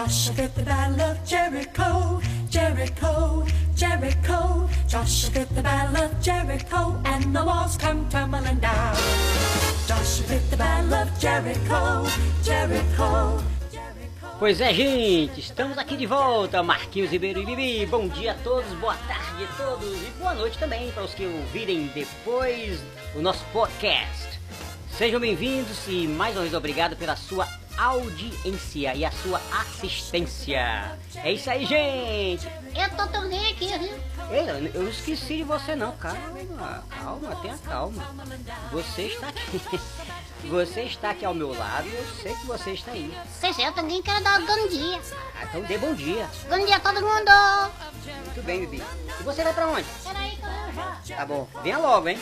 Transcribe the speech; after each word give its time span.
Joshua 0.00 0.44
at 0.44 0.54
the 0.54 0.62
battle 0.62 1.00
of 1.02 1.24
Jericho, 1.26 2.22
Jericho, 2.48 3.44
Jericho. 3.76 4.66
Joshua 4.88 5.42
at 5.42 5.54
the 5.54 5.60
battle 5.60 6.04
of 6.04 6.22
Jericho, 6.22 6.98
and 7.04 7.36
the 7.36 7.44
walls 7.44 7.76
come 7.76 8.08
tumbling 8.08 8.60
down. 8.60 8.96
Joshua 9.86 10.36
at 10.36 10.50
the 10.50 10.56
battle 10.56 10.94
of 10.94 11.20
Jericho, 11.20 12.06
Jericho. 12.42 13.44
Pois 14.38 14.58
é, 14.62 14.72
gente, 14.72 15.38
estamos 15.38 15.76
aqui 15.76 15.98
de 15.98 16.06
volta, 16.06 16.62
Marquinhos 16.62 17.10
Ribeiro 17.10 17.42
e 17.42 17.44
Bibi. 17.44 17.84
Bom 17.84 18.08
dia 18.08 18.32
a 18.32 18.34
todos, 18.36 18.72
boa 18.80 18.94
tarde 19.06 19.44
a 19.44 19.62
todos 19.62 20.00
e 20.00 20.10
boa 20.18 20.32
noite 20.32 20.56
também 20.56 20.90
para 20.92 21.04
os 21.04 21.12
que 21.12 21.26
ouvirem 21.26 21.88
depois 21.94 22.80
o 23.14 23.20
nosso 23.20 23.44
podcast. 23.52 24.40
Sejam 24.96 25.20
bem-vindos 25.20 25.86
e 25.86 26.08
mais 26.08 26.34
uma 26.36 26.42
vez 26.42 26.54
obrigado 26.54 26.96
pela 26.96 27.16
sua 27.16 27.46
audiência 27.80 28.94
e 28.94 29.04
a 29.04 29.10
sua 29.10 29.40
assistência. 29.60 30.98
É 31.16 31.32
isso 31.32 31.50
aí, 31.50 31.64
gente. 31.64 32.46
Eu 32.74 32.90
tô 32.96 33.06
também 33.08 33.52
aqui, 33.52 33.66
viu? 33.78 33.98
Ei, 34.30 34.70
eu 34.74 34.88
esqueci 34.88 35.38
de 35.38 35.44
você 35.44 35.74
não, 35.74 35.92
calma, 35.96 36.84
calma, 36.88 37.36
tenha 37.36 37.58
calma. 37.58 38.04
Você 38.70 39.02
está 39.02 39.28
aqui. 39.28 39.60
Você 40.44 40.84
está 40.84 41.10
aqui 41.10 41.22
ao 41.22 41.34
meu 41.34 41.52
lado 41.52 41.86
e 41.86 41.94
eu 41.94 42.06
sei 42.22 42.34
que 42.34 42.46
você 42.46 42.70
está 42.70 42.92
aí. 42.92 43.14
Sei, 43.38 43.52
sei, 43.52 43.66
eu 43.66 43.72
também 43.72 44.00
quero 44.00 44.24
dar 44.24 44.40
um 44.40 44.46
bom 44.46 44.68
dia. 44.68 44.98
Ah, 45.38 45.44
então 45.44 45.60
dê 45.60 45.76
bom 45.76 45.92
dia. 45.92 46.26
Bom 46.48 46.64
dia 46.64 46.76
a 46.76 46.80
todo 46.80 46.94
mundo. 46.94 47.30
Muito 48.24 48.42
bem, 48.42 48.60
Bibi. 48.60 48.82
E 49.20 49.22
você 49.22 49.44
vai 49.44 49.52
pra 49.52 49.68
onde? 49.68 49.86
Peraí 50.02 50.36
que 50.36 50.42
eu 50.42 51.04
já. 51.04 51.16
Tá 51.16 51.26
bom, 51.26 51.46
venha 51.62 51.76
logo, 51.76 52.08
hein? 52.08 52.18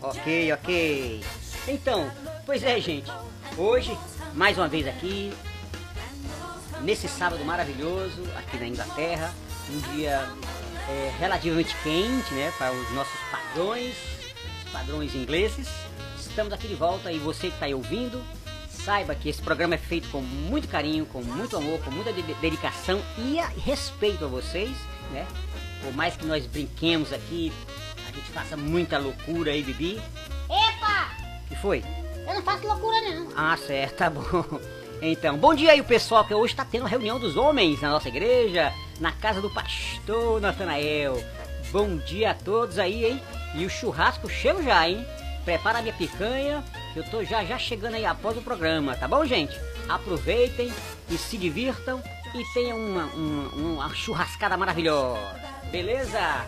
Ok, 0.00 0.52
ok. 0.52 1.24
Então, 1.66 2.08
pois 2.46 2.62
é, 2.62 2.80
gente. 2.80 3.10
Hoje, 3.58 3.98
mais 4.34 4.56
uma 4.56 4.68
vez 4.68 4.86
aqui, 4.86 5.32
nesse 6.80 7.08
sábado 7.08 7.44
maravilhoso, 7.44 8.22
aqui 8.36 8.56
na 8.56 8.66
Inglaterra, 8.66 9.32
um 9.70 9.78
dia 9.94 10.28
é, 10.88 11.12
relativamente 11.18 11.74
quente, 11.82 12.32
né, 12.34 12.52
para 12.58 12.72
os 12.72 12.90
nossos 12.92 13.18
padrões, 13.30 13.94
os 14.64 14.72
padrões 14.72 15.14
ingleses. 15.14 15.68
Estamos 16.18 16.52
aqui 16.52 16.66
de 16.66 16.74
volta 16.74 17.12
e 17.12 17.18
você 17.18 17.48
que 17.48 17.54
está 17.54 17.66
aí 17.66 17.74
ouvindo, 17.74 18.22
saiba 18.70 19.14
que 19.14 19.28
esse 19.28 19.40
programa 19.40 19.74
é 19.74 19.78
feito 19.78 20.08
com 20.08 20.20
muito 20.22 20.66
carinho, 20.66 21.04
com 21.06 21.22
muito 21.22 21.56
amor, 21.56 21.78
com 21.80 21.90
muita 21.90 22.12
de- 22.12 22.22
dedicação 22.34 23.00
e 23.18 23.38
a- 23.38 23.46
respeito 23.64 24.24
a 24.24 24.28
vocês, 24.28 24.70
né? 25.12 25.26
Por 25.82 25.92
mais 25.94 26.16
que 26.16 26.24
nós 26.24 26.46
brinquemos 26.46 27.12
aqui, 27.12 27.52
a 28.08 28.12
gente 28.12 28.30
faça 28.30 28.56
muita 28.56 28.98
loucura 28.98 29.50
aí, 29.52 29.62
Bibi. 29.62 30.00
Epa! 30.48 31.10
que 31.48 31.56
foi? 31.56 31.84
Eu 32.26 32.34
não 32.34 32.42
faço 32.42 32.66
loucura, 32.66 33.00
não. 33.02 33.28
Ah, 33.36 33.56
certo, 33.56 33.96
tá 33.96 34.10
bom. 34.10 34.60
Então, 35.04 35.36
bom 35.36 35.52
dia 35.52 35.72
aí 35.72 35.82
pessoal 35.82 36.24
que 36.24 36.32
hoje 36.32 36.52
está 36.52 36.64
tendo 36.64 36.86
reunião 36.86 37.18
dos 37.18 37.36
homens 37.36 37.80
na 37.80 37.90
nossa 37.90 38.08
igreja, 38.08 38.72
na 39.00 39.10
casa 39.10 39.40
do 39.40 39.50
pastor 39.50 40.40
Natanael. 40.40 41.20
Bom 41.72 41.96
dia 41.96 42.30
a 42.30 42.34
todos 42.34 42.78
aí, 42.78 43.04
hein? 43.06 43.22
E 43.54 43.66
o 43.66 43.70
churrasco 43.70 44.28
chega 44.28 44.62
já, 44.62 44.88
hein? 44.88 45.04
Prepara 45.44 45.80
a 45.80 45.82
minha 45.82 45.92
picanha, 45.92 46.62
que 46.92 47.00
eu 47.00 47.04
tô 47.04 47.24
já 47.24 47.44
já 47.44 47.58
chegando 47.58 47.94
aí 47.94 48.06
após 48.06 48.36
o 48.36 48.42
programa, 48.42 48.94
tá 48.94 49.08
bom, 49.08 49.24
gente? 49.24 49.58
Aproveitem 49.88 50.72
e 51.10 51.18
se 51.18 51.36
divirtam 51.36 52.00
e 52.32 52.44
tenham 52.54 52.78
uma, 52.78 53.06
uma, 53.06 53.48
uma 53.56 53.94
churrascada 53.94 54.56
maravilhosa, 54.56 55.34
beleza? 55.72 56.46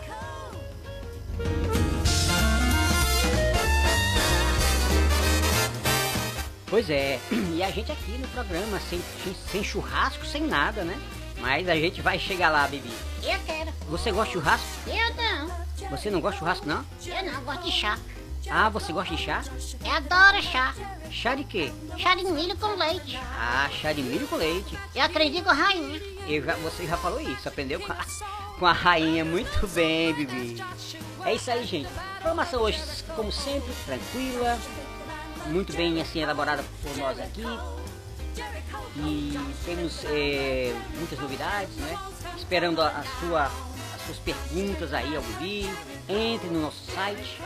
Pois 6.75 6.89
é, 6.89 7.21
e 7.55 7.63
a 7.63 7.71
gente 7.71 7.89
aqui 7.89 8.17
no 8.17 8.27
programa, 8.27 8.77
sem, 8.81 9.01
sem 9.49 9.63
churrasco, 9.63 10.25
sem 10.25 10.41
nada, 10.41 10.83
né? 10.83 10.99
Mas 11.39 11.69
a 11.69 11.75
gente 11.75 12.01
vai 12.01 12.19
chegar 12.19 12.49
lá, 12.49 12.67
Bibi. 12.67 12.91
Eu 13.23 13.39
quero. 13.45 13.71
Você 13.87 14.11
gosta 14.11 14.25
de 14.25 14.33
churrasco? 14.33 14.67
Eu 14.85 15.15
não. 15.15 15.89
Você 15.89 16.11
não 16.11 16.19
gosta 16.19 16.33
de 16.33 16.39
churrasco, 16.39 16.67
não? 16.67 16.85
Eu 17.05 17.31
não, 17.31 17.41
gosto 17.45 17.63
de 17.63 17.71
chá. 17.71 17.97
Ah, 18.49 18.67
você 18.67 18.91
gosta 18.91 19.15
de 19.15 19.23
chá? 19.23 19.41
Eu 19.85 19.91
adoro 19.93 20.43
chá. 20.43 20.75
Chá 21.09 21.33
de 21.33 21.45
quê? 21.45 21.71
Chá 21.97 22.13
de 22.13 22.25
milho 22.25 22.57
com 22.57 22.75
leite. 22.75 23.17
Ah, 23.39 23.69
chá 23.81 23.93
de 23.93 24.01
milho 24.01 24.27
com 24.27 24.35
leite. 24.35 24.77
Eu 24.93 25.03
acredito 25.03 25.45
com 25.45 25.51
rainha. 25.51 26.01
Eu 26.27 26.43
já, 26.43 26.55
você 26.55 26.85
já 26.85 26.97
falou 26.97 27.21
isso, 27.21 27.47
aprendeu 27.47 27.79
com 27.79 27.93
a, 27.93 28.05
com 28.59 28.65
a 28.65 28.73
rainha. 28.73 29.23
Muito 29.23 29.65
bem, 29.67 30.13
Bibi. 30.13 30.61
É 31.23 31.35
isso 31.35 31.49
aí, 31.49 31.65
gente. 31.65 31.87
Programação 32.19 32.61
hoje, 32.61 32.83
como 33.15 33.31
sempre, 33.31 33.73
tranquila. 33.85 34.59
Muito 35.47 35.75
bem, 35.75 36.01
assim, 36.01 36.21
elaborada 36.21 36.63
por 36.81 36.97
nós 36.97 37.19
aqui. 37.19 37.43
E 38.97 39.39
temos 39.65 40.03
é, 40.05 40.75
muitas 40.95 41.19
novidades, 41.19 41.75
né? 41.75 41.97
Esperando 42.37 42.81
a, 42.81 42.87
a 42.87 43.03
sua, 43.19 43.45
as 43.95 44.01
suas 44.05 44.17
perguntas 44.19 44.93
aí 44.93 45.15
ao 45.15 45.21
Bibi. 45.21 45.69
Entre 46.07 46.47
no 46.49 46.61
nosso 46.61 46.91
site 46.91 47.41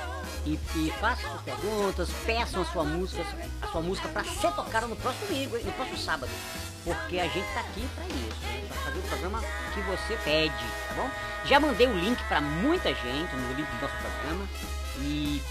e, 0.46 0.59
e 0.76 0.94
façam 1.00 1.30
suas 1.30 1.42
perguntas, 1.44 2.09
peçam 2.26 2.62
a 2.62 2.66
sua 2.66 2.84
música, 2.84 3.26
a 3.62 3.68
sua 3.68 3.82
música 3.82 4.09
para 4.09 4.26
ser 4.26 4.52
tocada 4.52 4.86
no 4.86 4.98
próximo 4.98 5.28
domingo, 5.28 5.58
no 5.58 5.72
próximo 5.72 5.98
sábado. 5.98 6.32
Porque 6.84 7.20
a 7.20 7.28
gente 7.28 7.48
tá 7.54 7.62
aqui 7.62 7.88
para 7.96 8.06
isso, 8.06 8.68
para 8.68 8.78
fazer 8.84 9.00
o 9.00 9.02
programa 9.04 9.42
que 9.74 9.82
você 9.82 10.18
pede, 10.24 10.66
tá 10.88 10.94
bom? 10.96 11.09
Já 11.46 11.59
mandei 11.59 11.88
o 11.88 11.94
link 11.94 12.22
para 12.28 12.42
muita 12.42 12.94
gente 12.94 13.36
no 13.36 13.54
link 13.54 13.68
do 13.68 13.82
nosso 13.82 13.96
programa 13.96 14.48
e 15.00 15.42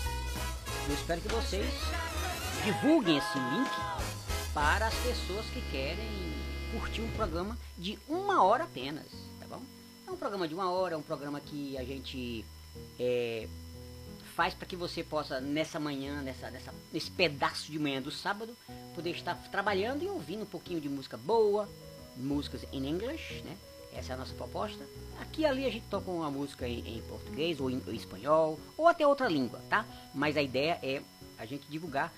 eu 0.88 0.94
espero 0.94 1.20
que 1.20 1.28
vocês 1.28 1.72
divulguem 2.64 3.18
esse 3.18 3.38
link 3.38 3.70
para 4.52 4.86
as 4.86 4.94
pessoas 4.96 5.46
que 5.46 5.60
querem 5.70 6.08
curtir 6.72 7.00
um 7.00 7.10
programa 7.12 7.56
de 7.76 7.98
uma 8.08 8.42
hora 8.42 8.64
apenas, 8.64 9.06
tá 9.40 9.46
bom? 9.48 9.62
É 10.06 10.10
um 10.10 10.16
programa 10.16 10.48
de 10.48 10.54
uma 10.54 10.70
hora, 10.70 10.94
é 10.94 10.96
um 10.96 11.02
programa 11.02 11.40
que 11.40 11.78
a 11.78 11.84
gente 11.84 12.44
é, 12.98 13.48
faz 14.34 14.54
para 14.54 14.66
que 14.66 14.76
você 14.76 15.02
possa 15.02 15.40
nessa 15.40 15.80
manhã, 15.80 16.20
nessa, 16.22 16.50
nessa, 16.50 16.74
nesse 16.92 17.10
pedaço 17.10 17.70
de 17.70 17.78
manhã 17.78 18.00
do 18.00 18.10
sábado, 18.10 18.56
poder 18.94 19.10
estar 19.10 19.34
trabalhando 19.50 20.02
e 20.02 20.08
ouvindo 20.08 20.42
um 20.42 20.46
pouquinho 20.46 20.80
de 20.80 20.88
música 20.88 21.16
boa, 21.16 21.68
músicas 22.16 22.64
em 22.72 22.88
English, 22.88 23.42
né? 23.42 23.56
Essa 23.92 24.12
é 24.12 24.14
a 24.14 24.18
nossa 24.18 24.34
proposta. 24.34 24.84
Aqui 25.20 25.44
ali 25.44 25.64
a 25.64 25.70
gente 25.70 25.86
toca 25.86 26.10
uma 26.10 26.30
música 26.30 26.68
em, 26.68 26.98
em 26.98 27.02
português 27.02 27.60
ou 27.60 27.70
em, 27.70 27.82
em 27.86 27.94
espanhol 27.94 28.60
ou 28.76 28.86
até 28.86 29.06
outra 29.06 29.28
língua, 29.28 29.60
tá? 29.68 29.84
Mas 30.14 30.36
a 30.36 30.42
ideia 30.42 30.78
é 30.82 31.02
a 31.38 31.46
gente 31.46 31.66
divulgar 31.68 32.12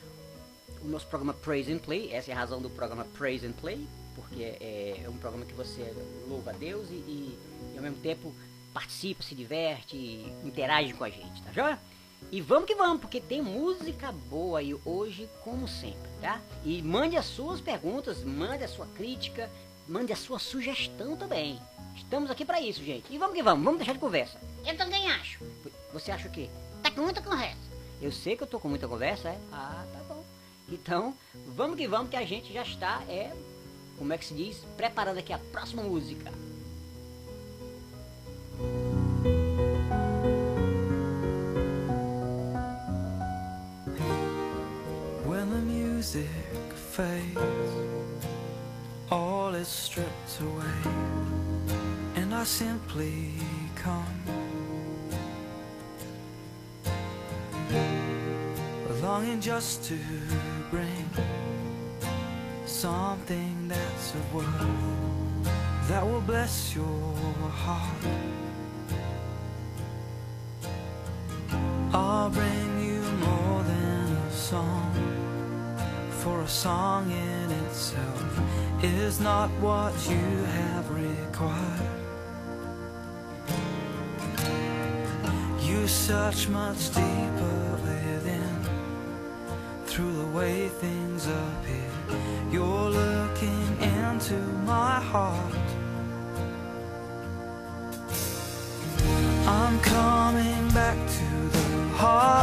o 0.83 0.89
nosso 0.89 1.07
programa 1.07 1.35
Praise 1.35 1.73
and 1.73 1.79
Play. 1.79 2.13
Essa 2.13 2.31
é 2.31 2.35
a 2.35 2.39
razão 2.39 2.61
do 2.61 2.71
programa 2.71 3.05
Praise 3.17 3.47
and 3.47 3.53
Play, 3.53 3.87
porque 4.15 4.43
é, 4.43 5.03
é 5.05 5.09
um 5.09 5.17
programa 5.17 5.45
que 5.45 5.55
você 5.55 5.95
louva 6.29 6.51
a 6.51 6.55
Deus 6.55 6.89
e, 6.91 6.95
e, 6.95 7.39
e 7.75 7.77
ao 7.77 7.83
mesmo 7.83 7.99
tempo 7.99 8.35
participa, 8.73 9.23
se 9.23 9.35
diverte, 9.35 9.97
interage 10.45 10.93
com 10.95 11.05
a 11.05 11.11
gente, 11.11 11.43
tá 11.43 11.53
joia? 11.53 11.79
E 12.31 12.41
vamos 12.41 12.67
que 12.67 12.75
vamos, 12.75 13.01
porque 13.01 13.21
tem 13.21 13.43
música 13.43 14.13
boa 14.13 14.61
aí 14.61 14.77
hoje, 14.85 15.29
como 15.43 15.67
sempre, 15.67 16.09
tá? 16.21 16.41
E 16.65 16.83
mande 16.83 17.17
as 17.17 17.25
suas 17.27 17.61
perguntas, 17.61 18.23
mande 18.23 18.63
a 18.63 18.69
sua 18.69 18.87
crítica, 18.89 19.51
mande 19.89 20.13
a 20.13 20.17
sua 20.17 20.39
sugestão 20.39 21.17
também. 21.17 21.59
Estamos 21.97 22.31
aqui 22.31 22.45
para 22.45 22.61
isso, 22.61 22.85
gente. 22.85 23.13
E 23.13 23.19
vamos 23.19 23.35
que 23.35 23.43
vamos, 23.43 23.65
vamos 23.65 23.79
deixar 23.79 23.95
de 23.95 23.99
conversa. 23.99 24.39
Eu 24.65 24.77
também 24.77 25.11
acho. 25.11 25.41
Você 25.93 26.13
acha 26.13 26.29
o 26.29 26.31
quê? 26.31 26.49
Tá 26.83 26.91
com 26.91 27.01
muita 27.01 27.21
conversa. 27.21 27.59
Eu 28.01 28.13
sei 28.13 28.37
que 28.37 28.43
eu 28.43 28.47
tô 28.47 28.61
com 28.61 28.69
muita 28.69 28.87
conversa, 28.87 29.31
é? 29.31 29.39
Ah, 29.53 29.85
tá. 29.93 30.00
Então, 30.71 31.15
vamos 31.49 31.77
que 31.77 31.89
vamos 31.89 32.11
que 32.11 32.17
a 32.17 32.25
gente 32.25 32.53
já 32.53 32.63
está, 32.63 33.03
é, 33.09 33.33
como 33.99 34.13
é 34.13 34.19
que 34.19 34.25
se 34.25 34.35
diz, 34.35 34.59
preparando 34.77 35.19
aqui 35.19 35.33
a 35.33 35.39
próxima 35.39 35.83
música. 35.83 36.31
When 45.27 45.51
the 45.51 45.61
music 45.61 46.29
fades, 46.93 47.41
all 49.11 49.55
is 49.55 49.69
stripped 49.69 50.41
away, 50.41 50.95
and 52.17 52.33
I 52.33 52.45
simply 52.45 53.35
come. 53.75 54.40
Just 59.39 59.85
to 59.85 59.99
bring 60.71 61.09
something 62.67 63.69
that's 63.69 64.15
of 64.15 64.35
worth 64.35 65.89
that 65.89 66.05
will 66.05 66.21
bless 66.21 66.75
your 66.75 67.15
heart. 67.65 68.05
I'll 71.95 72.29
bring 72.29 72.85
you 72.85 73.01
more 73.01 73.63
than 73.63 74.17
a 74.17 74.31
song, 74.31 74.93
for 76.11 76.43
a 76.43 76.49
song 76.49 77.11
in 77.11 77.51
itself 77.65 78.41
is 78.83 79.21
not 79.21 79.49
what 79.61 79.95
you 80.09 80.45
have 80.59 80.91
required. 80.91 82.01
You 85.63 85.89
search 85.89 86.49
much 86.49 86.89
deeper 86.95 87.70
through 90.01 90.13
the 90.13 90.27
way 90.39 90.69
things 90.69 91.27
appear. 91.27 91.93
You're 92.51 92.89
looking 92.89 93.67
into 93.99 94.39
my 94.73 94.99
heart. 95.13 95.55
I'm 99.47 99.79
coming 99.81 100.69
back 100.71 100.97
to 101.19 101.29
the 101.57 101.89
heart 101.99 102.40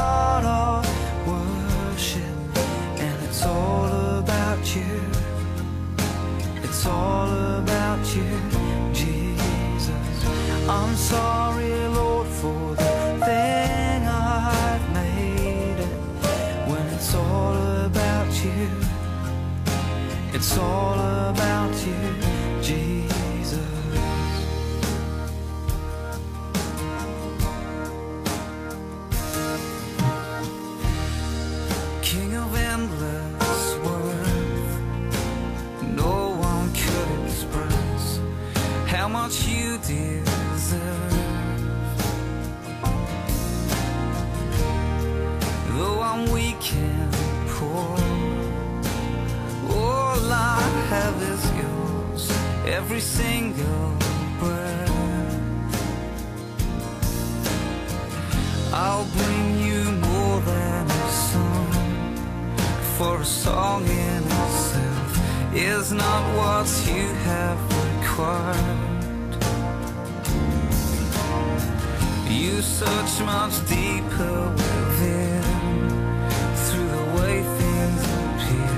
every 52.68 53.00
single 53.00 53.96
breath. 54.40 54.92
I'll 58.74 59.06
bring 59.06 59.60
you 59.66 59.84
more 59.84 60.42
than 60.42 60.92
a 60.92 61.10
song, 61.10 61.72
for 62.98 63.22
a 63.22 63.26
song 63.26 63.86
in 63.86 64.24
itself 64.24 65.56
is 65.56 65.92
not 65.94 66.24
what 66.36 66.68
you 66.88 67.08
have 67.30 67.60
required. 67.86 69.36
You 72.30 72.62
search 72.62 73.22
much 73.26 73.56
deeper 73.68 74.52
within, 74.52 75.44
through 76.66 76.90
the 76.90 77.06
way 77.16 77.44
things 77.60 78.04
appear. 78.26 78.78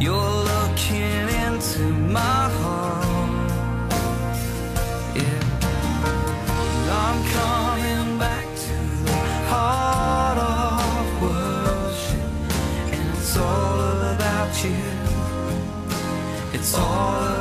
You're 0.00 0.38
looking 0.52 1.28
into 1.46 1.84
my 2.18 2.47
It's 16.68 16.76
all 16.76 17.37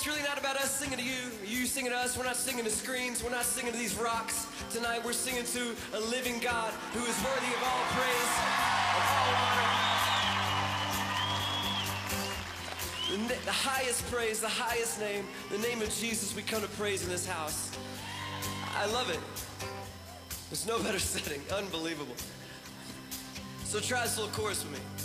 tonight's 0.00 0.18
really 0.18 0.28
not 0.28 0.38
about 0.38 0.56
us 0.56 0.70
singing 0.70 0.98
to 0.98 1.04
you, 1.04 1.30
you 1.44 1.66
singing 1.66 1.90
to 1.90 1.96
us. 1.96 2.16
We're 2.16 2.24
not 2.24 2.36
singing 2.36 2.64
to 2.64 2.70
screens. 2.70 3.22
We're 3.22 3.30
not 3.30 3.44
singing 3.44 3.72
to 3.72 3.78
these 3.78 3.94
rocks. 3.96 4.46
Tonight, 4.70 5.04
we're 5.04 5.12
singing 5.12 5.44
to 5.44 5.74
a 5.94 6.00
living 6.00 6.38
God 6.38 6.72
who 6.92 7.00
is 7.00 7.16
worthy 7.22 7.52
of 7.54 7.62
all 7.62 7.84
praise, 7.90 8.32
of 8.96 9.02
all 9.18 9.34
honor. 9.36 9.66
The, 13.28 13.44
the 13.44 13.52
highest 13.52 14.10
praise, 14.10 14.40
the 14.40 14.48
highest 14.48 15.00
name, 15.00 15.26
the 15.50 15.58
name 15.58 15.82
of 15.82 15.90
Jesus 15.90 16.34
we 16.34 16.42
come 16.42 16.62
to 16.62 16.68
praise 16.68 17.02
in 17.04 17.10
this 17.10 17.26
house. 17.26 17.70
I 18.76 18.86
love 18.86 19.10
it. 19.10 19.20
There's 20.48 20.66
no 20.66 20.78
better 20.82 20.98
setting. 20.98 21.42
Unbelievable. 21.52 22.14
So 23.64 23.80
try 23.80 24.04
this 24.04 24.16
little 24.16 24.32
chorus 24.32 24.64
with 24.64 24.72
me. 24.72 24.99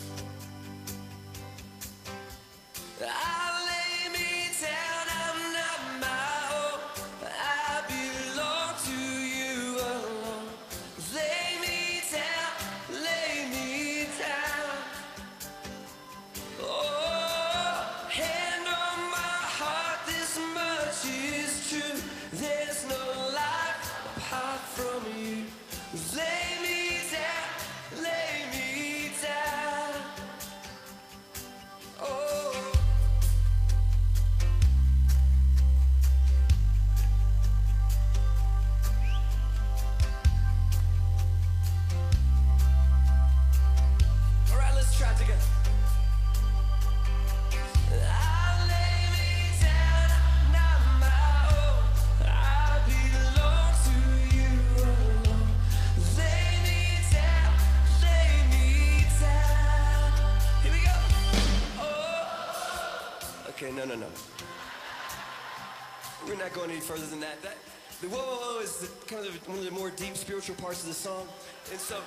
Further 66.85 67.05
than 67.07 67.19
that. 67.19 67.41
That 67.41 67.57
the 68.01 68.07
whoa, 68.13 68.21
whoa, 68.21 68.37
whoa 68.37 68.61
is 68.61 68.77
the, 68.77 68.87
kind 69.09 69.25
of 69.25 69.33
one 69.49 69.57
of 69.57 69.65
the 69.65 69.71
more 69.71 69.89
deep 69.89 70.15
spiritual 70.15 70.55
parts 70.61 70.85
of 70.85 70.87
the 70.87 70.93
song, 70.93 71.25
and 71.71 71.79
so 71.79 71.97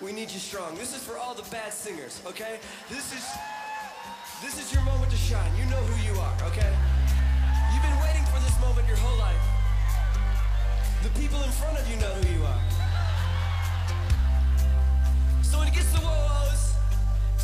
we 0.00 0.10
need 0.10 0.32
you 0.32 0.40
strong. 0.40 0.74
This 0.76 0.96
is 0.96 1.04
for 1.04 1.18
all 1.20 1.34
the 1.34 1.44
bad 1.52 1.72
singers, 1.72 2.22
okay? 2.24 2.60
This 2.88 3.12
is 3.12 3.24
this 4.40 4.56
is 4.56 4.72
your 4.72 4.82
moment 4.88 5.12
to 5.12 5.20
shine. 5.20 5.52
You 5.60 5.68
know 5.68 5.84
who 5.84 5.96
you 6.00 6.16
are, 6.18 6.36
okay? 6.48 6.72
You've 7.76 7.84
been 7.84 8.00
waiting 8.00 8.24
for 8.32 8.40
this 8.40 8.56
moment 8.64 8.88
your 8.88 8.96
whole 8.96 9.18
life. 9.20 9.44
The 11.04 11.12
people 11.20 11.42
in 11.44 11.52
front 11.52 11.76
of 11.76 11.84
you 11.84 12.00
know 12.00 12.12
who 12.24 12.40
you 12.40 12.42
are. 12.48 12.62
So 15.44 15.60
when 15.60 15.68
it 15.68 15.74
gets 15.74 15.92
to 15.92 16.00
whoa-who's, 16.00 16.72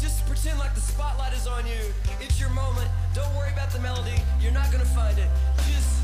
just 0.01 0.25
pretend 0.25 0.59
like 0.59 0.75
the 0.75 0.81
spotlight 0.81 1.37
is 1.37 1.47
on 1.47 1.67
you. 1.67 1.93
It's 2.19 2.41
your 2.41 2.51
moment. 2.51 2.89
Don't 3.13 3.33
worry 3.37 3.53
about 3.53 3.71
the 3.71 3.81
melody. 3.81 4.17
You're 4.41 4.57
not 4.57 4.73
gonna 4.73 4.89
find 4.89 5.19
it. 5.19 5.29
Just 5.69 6.00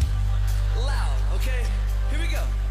loud, 0.84 1.18
okay? 1.34 1.64
Here 2.10 2.20
we 2.20 2.26
go. 2.28 2.65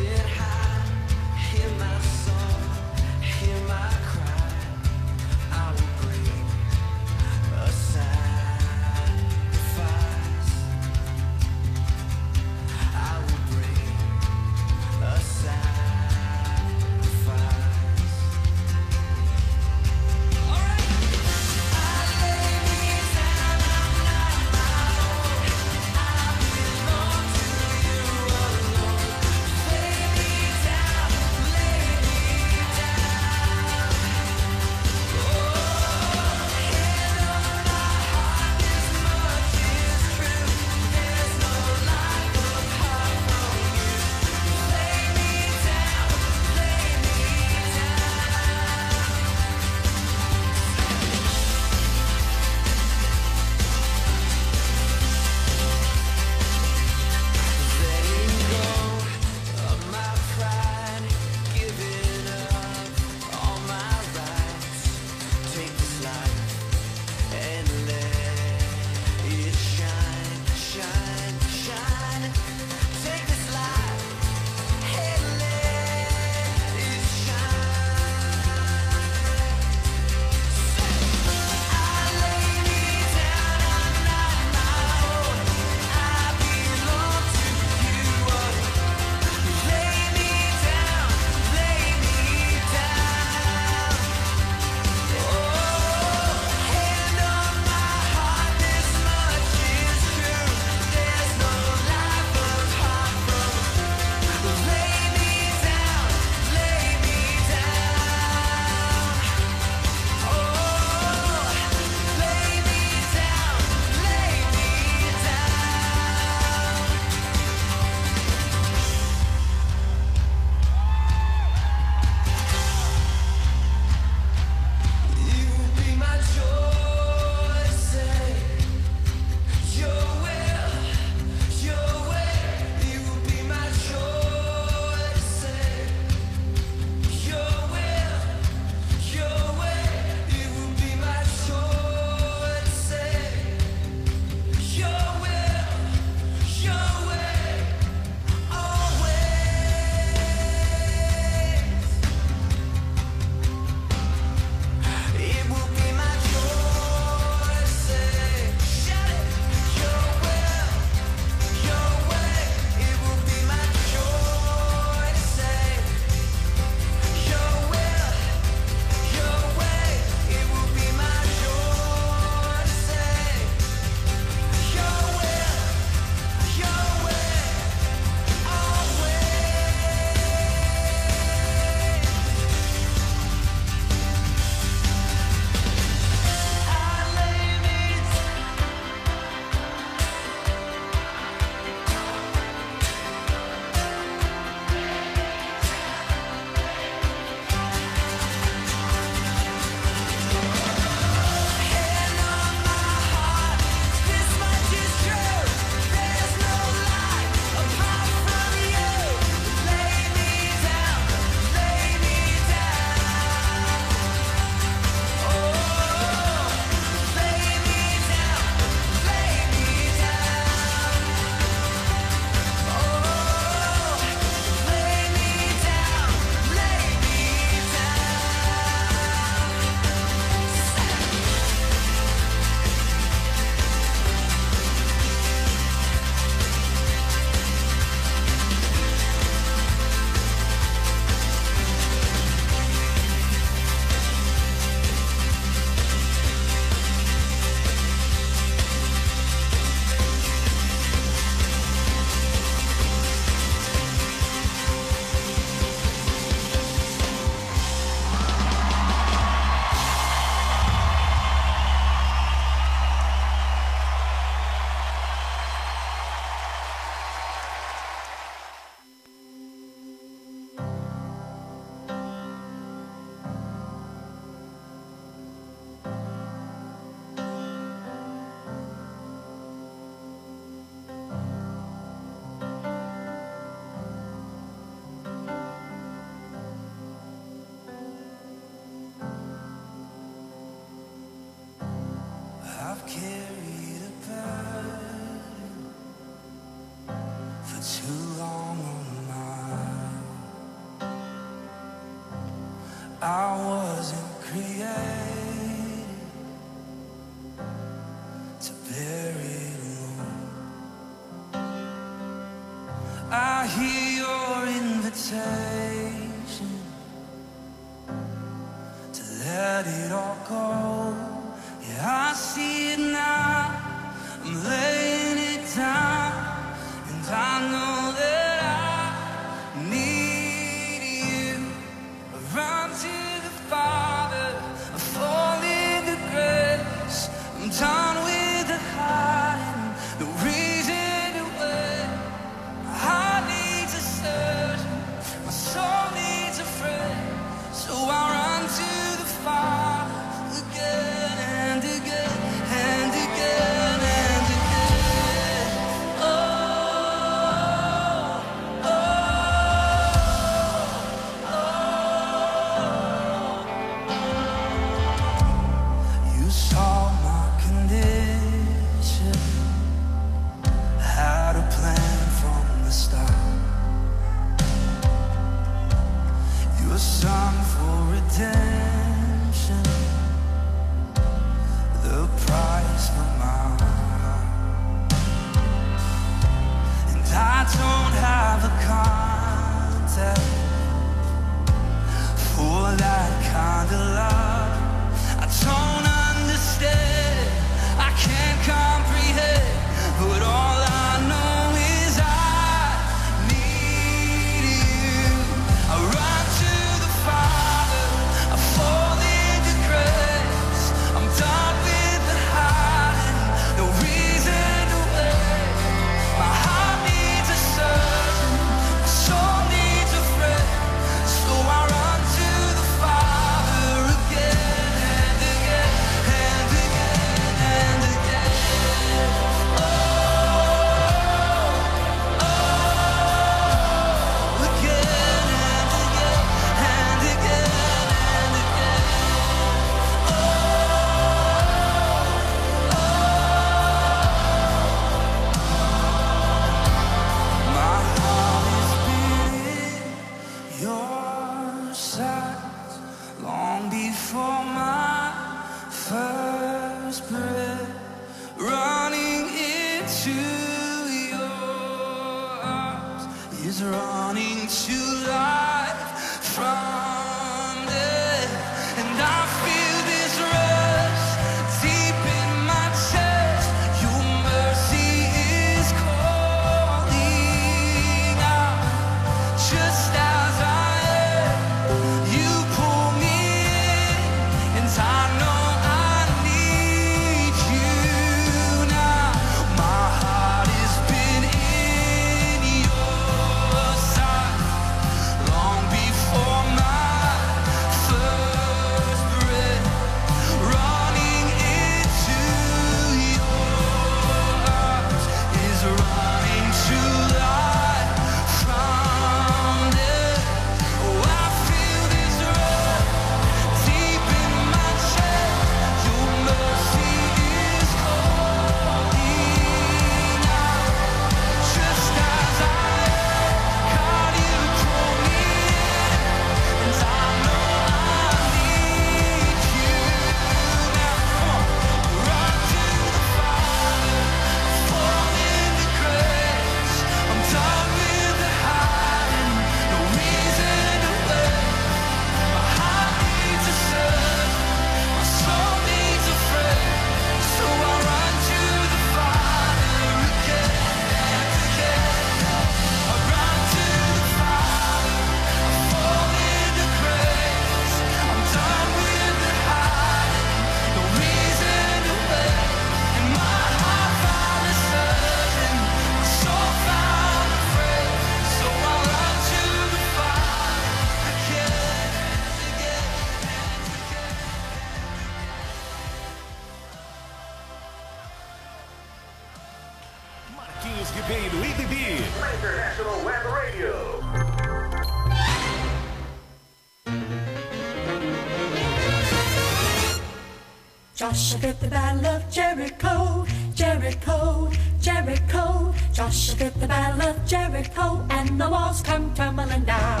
Joshua 591.02 591.40
did 591.40 591.58
the 591.58 591.66
battle 591.66 592.06
of 592.06 592.30
Jericho, 592.30 593.26
Jericho, 593.56 594.48
Jericho. 594.80 595.74
Joshua 595.92 596.36
did 596.38 596.54
the 596.60 596.68
battle 596.68 597.08
of 597.08 597.26
Jericho, 597.26 598.06
and 598.08 598.40
the 598.40 598.48
walls 598.48 598.82
come 598.82 599.12
tumbling 599.12 599.64
down. 599.64 600.00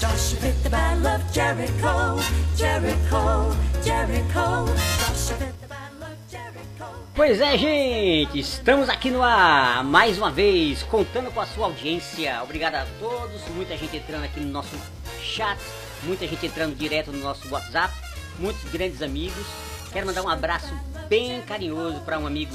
Joshua 0.00 0.40
did 0.40 0.56
the 0.64 0.70
battle 0.70 1.06
of 1.06 1.22
Jericho. 1.32 2.18
Jericho, 2.56 3.54
Jericho. 3.84 4.66
Joshua 4.98 5.36
the 5.38 5.68
Battle 5.68 6.02
of 6.02 6.18
Jericho. 6.28 6.86
Pois 7.14 7.40
é, 7.40 7.56
gente, 7.56 8.40
estamos 8.40 8.88
aqui 8.88 9.12
no 9.12 9.22
ar 9.22 9.84
mais 9.84 10.18
uma 10.18 10.32
vez, 10.32 10.82
contando 10.82 11.30
com 11.30 11.40
a 11.40 11.46
sua 11.46 11.66
audiência. 11.66 12.42
Obrigado 12.42 12.74
a 12.74 12.86
todos, 12.98 13.42
muita 13.54 13.76
gente 13.76 13.96
entrando 13.96 14.24
aqui 14.24 14.40
no 14.40 14.50
nosso 14.50 14.76
chat, 15.22 15.60
muita 16.02 16.26
gente 16.26 16.46
entrando 16.46 16.74
direto 16.74 17.12
no 17.12 17.20
nosso 17.20 17.48
WhatsApp, 17.48 17.94
muitos 18.40 18.64
grandes 18.72 19.02
amigos. 19.02 19.69
Quero 19.92 20.06
mandar 20.06 20.22
um 20.22 20.28
abraço 20.28 20.72
bem 21.08 21.42
carinhoso 21.42 22.00
para 22.00 22.18
um 22.18 22.26
amigo, 22.26 22.54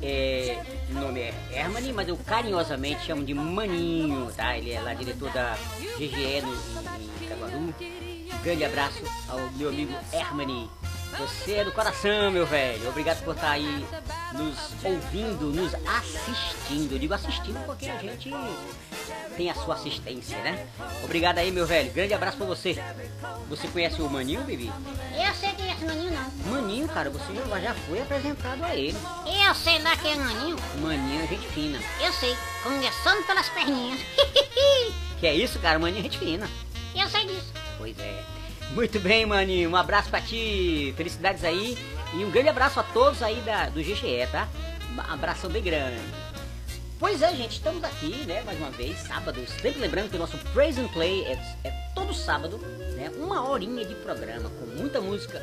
é, 0.00 0.62
o 0.90 0.94
nome 0.94 1.20
é 1.20 1.34
Hermani, 1.52 1.92
mas 1.92 2.06
eu 2.08 2.16
carinhosamente 2.16 3.06
chamo 3.06 3.24
de 3.24 3.34
Maninho, 3.34 4.30
tá? 4.36 4.56
Ele 4.56 4.70
é 4.70 4.80
lá 4.80 4.94
diretor 4.94 5.32
da 5.32 5.56
GGE 5.96 6.42
no, 6.42 6.54
em, 7.00 7.24
em 7.24 7.28
Caguaru. 7.28 7.74
Grande 8.42 8.64
abraço 8.64 9.02
ao 9.28 9.40
meu 9.52 9.70
amigo 9.70 9.92
Hermani. 10.12 10.70
Você 11.18 11.54
é 11.56 11.64
do 11.64 11.72
coração, 11.72 12.30
meu 12.30 12.44
velho. 12.46 12.88
Obrigado 12.88 13.22
por 13.24 13.34
estar 13.34 13.50
aí 13.52 13.86
nos 14.32 14.56
ouvindo, 14.82 15.46
nos 15.52 15.72
assistindo. 15.74 16.92
Eu 16.92 16.98
digo 16.98 17.14
assistindo 17.14 17.64
porque 17.66 17.88
a 17.88 17.98
gente 17.98 18.30
tem 19.36 19.50
a 19.50 19.54
sua 19.54 19.74
assistência, 19.74 20.36
né? 20.38 20.66
Obrigado 21.04 21.38
aí, 21.38 21.50
meu 21.52 21.66
velho. 21.66 21.92
Grande 21.92 22.14
abraço 22.14 22.36
pra 22.36 22.46
você. 22.46 22.76
Você 23.48 23.68
conhece 23.68 24.00
o 24.02 24.08
Maninho, 24.08 24.42
Bibi? 24.42 24.72
Eu 25.14 25.34
sei 25.34 25.50
quem 25.52 25.68
é 25.70 25.74
esse 25.74 25.84
maninho, 25.84 26.12
não. 26.12 26.52
Maninho, 26.52 26.88
cara, 26.88 27.10
você 27.10 27.32
já- 27.34 27.60
já 27.60 27.74
foi 27.74 28.00
apresentado 28.02 28.64
a 28.64 28.74
ele. 28.74 28.96
Eu 29.46 29.54
sei 29.54 29.78
lá 29.80 29.96
quem 29.96 30.12
é 30.12 30.16
maninho. 30.16 30.56
Maninho 30.80 31.24
é 31.24 31.26
gente 31.28 31.46
fina. 31.48 31.78
Eu 32.00 32.12
sei, 32.14 32.36
começando 32.62 33.24
pelas 33.26 33.48
perninhas. 33.50 34.00
Que 35.20 35.26
é 35.28 35.34
isso, 35.34 35.58
cara? 35.60 35.78
Maninho 35.78 36.00
é 36.00 36.02
gente 36.02 36.18
fina. 36.18 36.48
Eu 36.94 37.08
sei 37.08 37.26
disso. 37.26 37.52
Pois 37.78 37.98
é. 37.98 38.22
Muito 38.72 38.98
bem, 38.98 39.24
maninho. 39.26 39.70
Um 39.70 39.76
abraço 39.76 40.10
pra 40.10 40.20
ti. 40.20 40.92
Felicidades 40.96 41.44
aí. 41.44 41.76
E 42.14 42.24
um 42.24 42.30
grande 42.30 42.48
abraço 42.48 42.80
a 42.80 42.82
todos 42.82 43.22
aí 43.22 43.40
da, 43.42 43.68
do 43.68 43.80
GGE, 43.80 44.26
tá? 44.30 44.48
Um 44.94 45.00
abração 45.12 45.50
bem 45.50 45.62
grande. 45.62 46.00
Pois 46.98 47.22
é, 47.22 47.34
gente. 47.34 47.52
Estamos 47.52 47.82
aqui, 47.84 48.24
né? 48.26 48.42
Mais 48.42 48.58
uma 48.58 48.70
vez, 48.70 48.98
sábado. 48.98 49.40
Sempre 49.46 49.80
lembrando 49.80 50.10
que 50.10 50.16
o 50.16 50.18
nosso 50.18 50.38
Praise 50.52 50.80
and 50.80 50.88
Play 50.88 51.24
é, 51.24 51.32
é 51.64 51.70
todo 51.94 52.14
sábado, 52.14 52.58
né? 52.96 53.10
Uma 53.16 53.48
horinha 53.48 53.84
de 53.84 53.94
programa 53.96 54.50
com 54.50 54.66
muita 54.66 55.00
música 55.00 55.40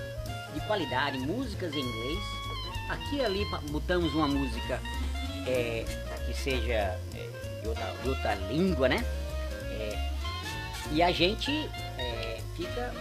de 0.54 0.60
qualidade, 0.62 1.18
músicas 1.20 1.74
em 1.74 1.80
inglês. 1.80 2.20
Aqui 2.90 3.18
e 3.18 3.26
ali 3.26 3.46
botamos 3.70 4.14
uma 4.14 4.28
música 4.28 4.82
é, 5.48 5.86
que 6.26 6.34
seja 6.34 6.74
é, 6.74 7.30
de, 7.62 7.68
outra, 7.68 7.94
de 8.04 8.10
outra 8.10 8.36
língua, 8.36 8.90
né? 8.90 9.06
É, 9.72 10.12
e 10.92 11.02
a 11.02 11.12
gente 11.12 11.70
fica 12.56 12.94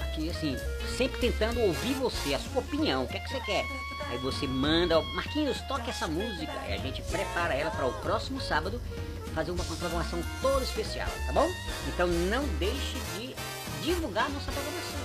aqui 0.00 0.30
assim, 0.30 0.56
sempre 0.96 1.18
tentando 1.18 1.60
ouvir 1.60 1.94
você, 1.94 2.34
a 2.34 2.38
sua 2.38 2.60
opinião, 2.60 3.04
o 3.04 3.08
que 3.08 3.16
é 3.16 3.20
que 3.20 3.28
você 3.28 3.40
quer. 3.40 3.64
Aí 4.08 4.18
você 4.18 4.46
manda, 4.46 5.00
Marquinhos, 5.14 5.60
toque 5.62 5.90
essa 5.90 6.06
música. 6.06 6.52
Aí 6.62 6.74
a 6.74 6.78
gente 6.78 7.02
prepara 7.02 7.54
ela 7.54 7.70
para 7.70 7.86
o 7.86 7.92
próximo 7.94 8.40
sábado 8.40 8.80
fazer 9.34 9.50
uma 9.50 9.64
programação 9.64 10.22
toda 10.40 10.62
especial, 10.62 11.08
tá 11.26 11.32
bom? 11.32 11.48
Então 11.88 12.06
não 12.06 12.46
deixe 12.58 12.98
de 13.16 13.34
divulgar 13.82 14.30
nossa 14.30 14.52
programação. 14.52 15.04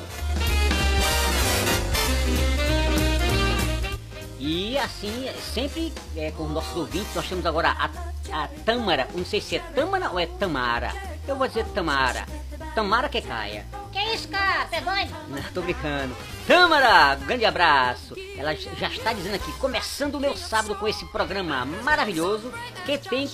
E 4.40 4.78
assim, 4.78 5.30
sempre 5.54 5.92
é, 6.16 6.32
com 6.32 6.46
os 6.46 6.52
nossos 6.52 6.76
ouvintes, 6.76 7.14
nós 7.14 7.28
temos 7.28 7.46
agora 7.46 7.72
a, 7.72 7.90
a 8.32 8.48
Tâmara, 8.66 9.08
não 9.14 9.26
sei 9.26 9.42
se 9.42 9.58
é 9.58 9.60
Tâmara 9.60 10.12
ou 10.12 10.20
é 10.20 10.28
Tamara. 10.28 10.94
Eu 11.28 11.36
vou 11.36 11.48
dizer 11.48 11.66
Tamara. 11.66 12.26
Tamara 12.76 13.10
que 13.10 13.22
caia. 13.22 13.66
Que 13.92 14.00
isso, 14.14 14.28
cara? 14.28 14.68
Você 14.68 14.76
é 14.76 14.82
doido? 14.82 15.16
Não, 15.28 15.42
tô 15.54 15.62
brincando. 15.62 16.16
Tâmara, 16.48 17.16
grande 17.16 17.46
abraço. 17.46 18.16
Ela 18.38 18.56
já 18.56 18.88
está 18.88 19.14
dizendo 19.14 19.36
aqui, 19.36 19.52
começando 19.54 20.16
o 20.16 20.20
meu 20.20 20.36
sábado 20.38 20.76
com 20.76 20.88
esse 20.88 21.06
programa 21.08 21.66
maravilhoso 21.84 22.52
que 22.86 22.98
tem 22.98 23.28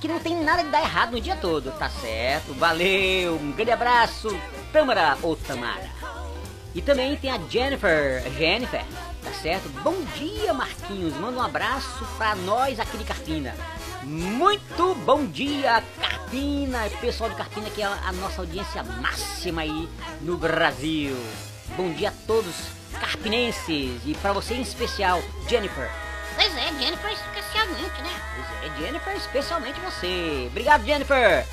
que 0.00 0.08
não 0.08 0.18
tem 0.18 0.42
nada 0.42 0.62
de 0.62 0.70
dar 0.70 0.80
errado 0.80 1.12
no 1.12 1.20
dia 1.20 1.36
todo, 1.36 1.70
tá 1.72 1.90
certo? 1.90 2.54
Valeu, 2.54 3.36
um 3.36 3.52
grande 3.52 3.70
abraço, 3.70 4.28
Tâmara 4.72 5.18
ou 5.22 5.36
Tamara. 5.36 5.90
E 6.74 6.80
também 6.80 7.16
tem 7.16 7.30
a 7.30 7.38
Jennifer, 7.48 8.22
Jennifer, 8.32 8.84
tá 9.22 9.32
certo? 9.42 9.68
Bom 9.82 10.00
dia, 10.16 10.54
Marquinhos. 10.54 11.14
Manda 11.14 11.38
um 11.38 11.42
abraço 11.42 12.04
pra 12.16 12.34
nós 12.34 12.80
aqui 12.80 12.96
de 12.96 13.04
Carpina. 13.04 13.54
Muito 14.02 14.94
bom 15.04 15.26
dia, 15.26 15.82
Carpina, 16.00 16.88
pessoal 17.00 17.28
de 17.28 17.36
Carpina, 17.36 17.68
que 17.68 17.82
é 17.82 17.84
a 17.84 18.12
nossa 18.12 18.40
audiência 18.40 18.82
máxima 18.82 19.60
aí 19.60 19.88
no 20.22 20.38
Brasil. 20.38 21.14
Bom 21.76 21.92
dia 21.92 22.08
a 22.08 22.26
todos 22.26 22.54
carpinenses 22.98 24.00
e 24.06 24.14
pra 24.20 24.32
você 24.32 24.54
em 24.54 24.62
especial, 24.62 25.22
Jennifer. 25.48 25.90
Pois 26.34 26.56
é, 26.56 26.68
Jennifer 26.78 27.10
especialmente, 27.12 28.02
né? 28.02 28.22
Pois 28.34 28.72
é, 28.72 28.78
Jennifer, 28.78 29.16
especialmente 29.16 29.80
você. 29.80 30.46
Obrigado, 30.46 30.84
Jennifer. 30.84 31.46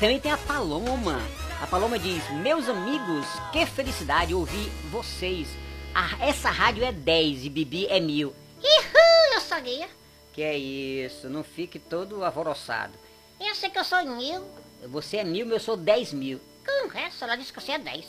Também 0.00 0.18
tem 0.18 0.32
a 0.32 0.38
Paloma. 0.38 1.20
A 1.62 1.66
Paloma 1.68 2.00
diz: 2.00 2.28
Meus 2.30 2.68
amigos, 2.68 3.26
que 3.52 3.64
felicidade 3.64 4.34
ouvir 4.34 4.72
vocês. 4.90 5.48
Ah, 5.94 6.16
essa 6.18 6.50
rádio 6.50 6.84
é 6.84 6.90
10 6.90 7.44
e 7.44 7.48
Bibi 7.48 7.86
é 7.86 8.00
mil. 8.00 8.34
Ihu, 8.60 9.34
eu 9.34 9.40
sou 9.40 9.60
guia. 9.60 10.01
Que 10.32 10.42
é 10.42 10.56
isso, 10.56 11.28
não 11.28 11.44
fique 11.44 11.78
todo 11.78 12.24
alvoroçado. 12.24 12.92
Eu 13.38 13.54
sei 13.54 13.70
que 13.70 13.78
eu 13.78 13.84
sou 13.84 14.02
mil. 14.04 14.42
Você 14.88 15.18
é 15.18 15.24
mil, 15.24 15.48
eu 15.48 15.60
sou 15.60 15.76
10 15.76 16.12
mil. 16.12 16.40
Conversa, 16.64 17.24
ela 17.24 17.36
disse 17.36 17.52
que 17.52 17.60
você 17.60 17.72
é 17.72 17.78
dez. 17.78 18.06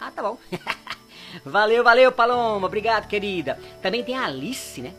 Ah, 0.00 0.10
tá 0.10 0.22
bom. 0.22 0.38
valeu, 1.44 1.84
valeu, 1.84 2.12
Paloma. 2.12 2.66
Obrigado, 2.66 3.08
querida. 3.08 3.58
Também 3.82 4.04
tem 4.04 4.16
a 4.16 4.24
Alice, 4.24 4.80
né? 4.80 4.94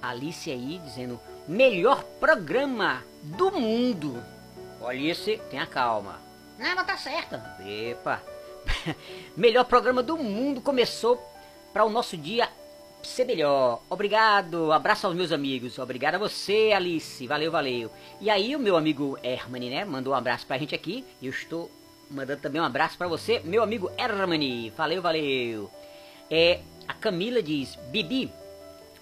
Alice 0.00 0.50
aí 0.50 0.80
dizendo: 0.84 1.20
melhor 1.46 2.02
programa 2.20 3.04
do 3.22 3.52
mundo. 3.52 4.22
Olha 4.80 5.10
esse, 5.10 5.38
tenha 5.50 5.66
calma. 5.66 6.20
Não, 6.58 6.84
tá 6.84 6.96
certa. 6.96 7.56
Epa! 7.66 8.22
melhor 9.36 9.64
programa 9.64 10.02
do 10.02 10.16
mundo 10.16 10.60
começou 10.60 11.16
para 11.72 11.84
o 11.84 11.90
nosso 11.90 12.16
dia 12.16 12.48
ser 13.02 13.24
melhor. 13.24 13.82
Obrigado, 13.88 14.72
abraço 14.72 15.06
aos 15.06 15.16
meus 15.16 15.32
amigos. 15.32 15.78
Obrigado 15.78 16.16
a 16.16 16.18
você, 16.18 16.72
Alice. 16.74 17.26
Valeu, 17.26 17.50
valeu. 17.50 17.90
E 18.20 18.30
aí 18.30 18.54
o 18.54 18.58
meu 18.58 18.76
amigo 18.76 19.18
Hermani, 19.22 19.70
né, 19.70 19.84
mandou 19.84 20.12
um 20.12 20.16
abraço 20.16 20.46
pra 20.46 20.58
gente 20.58 20.74
aqui. 20.74 21.04
E 21.20 21.26
eu 21.26 21.30
estou 21.30 21.70
mandando 22.10 22.40
também 22.40 22.60
um 22.60 22.64
abraço 22.64 22.96
pra 22.96 23.08
você, 23.08 23.40
meu 23.40 23.62
amigo 23.62 23.90
Hermani. 23.98 24.70
Valeu, 24.70 25.02
valeu. 25.02 25.70
É, 26.30 26.60
a 26.86 26.94
Camila 26.94 27.42
diz: 27.42 27.76
"Bibi, 27.90 28.30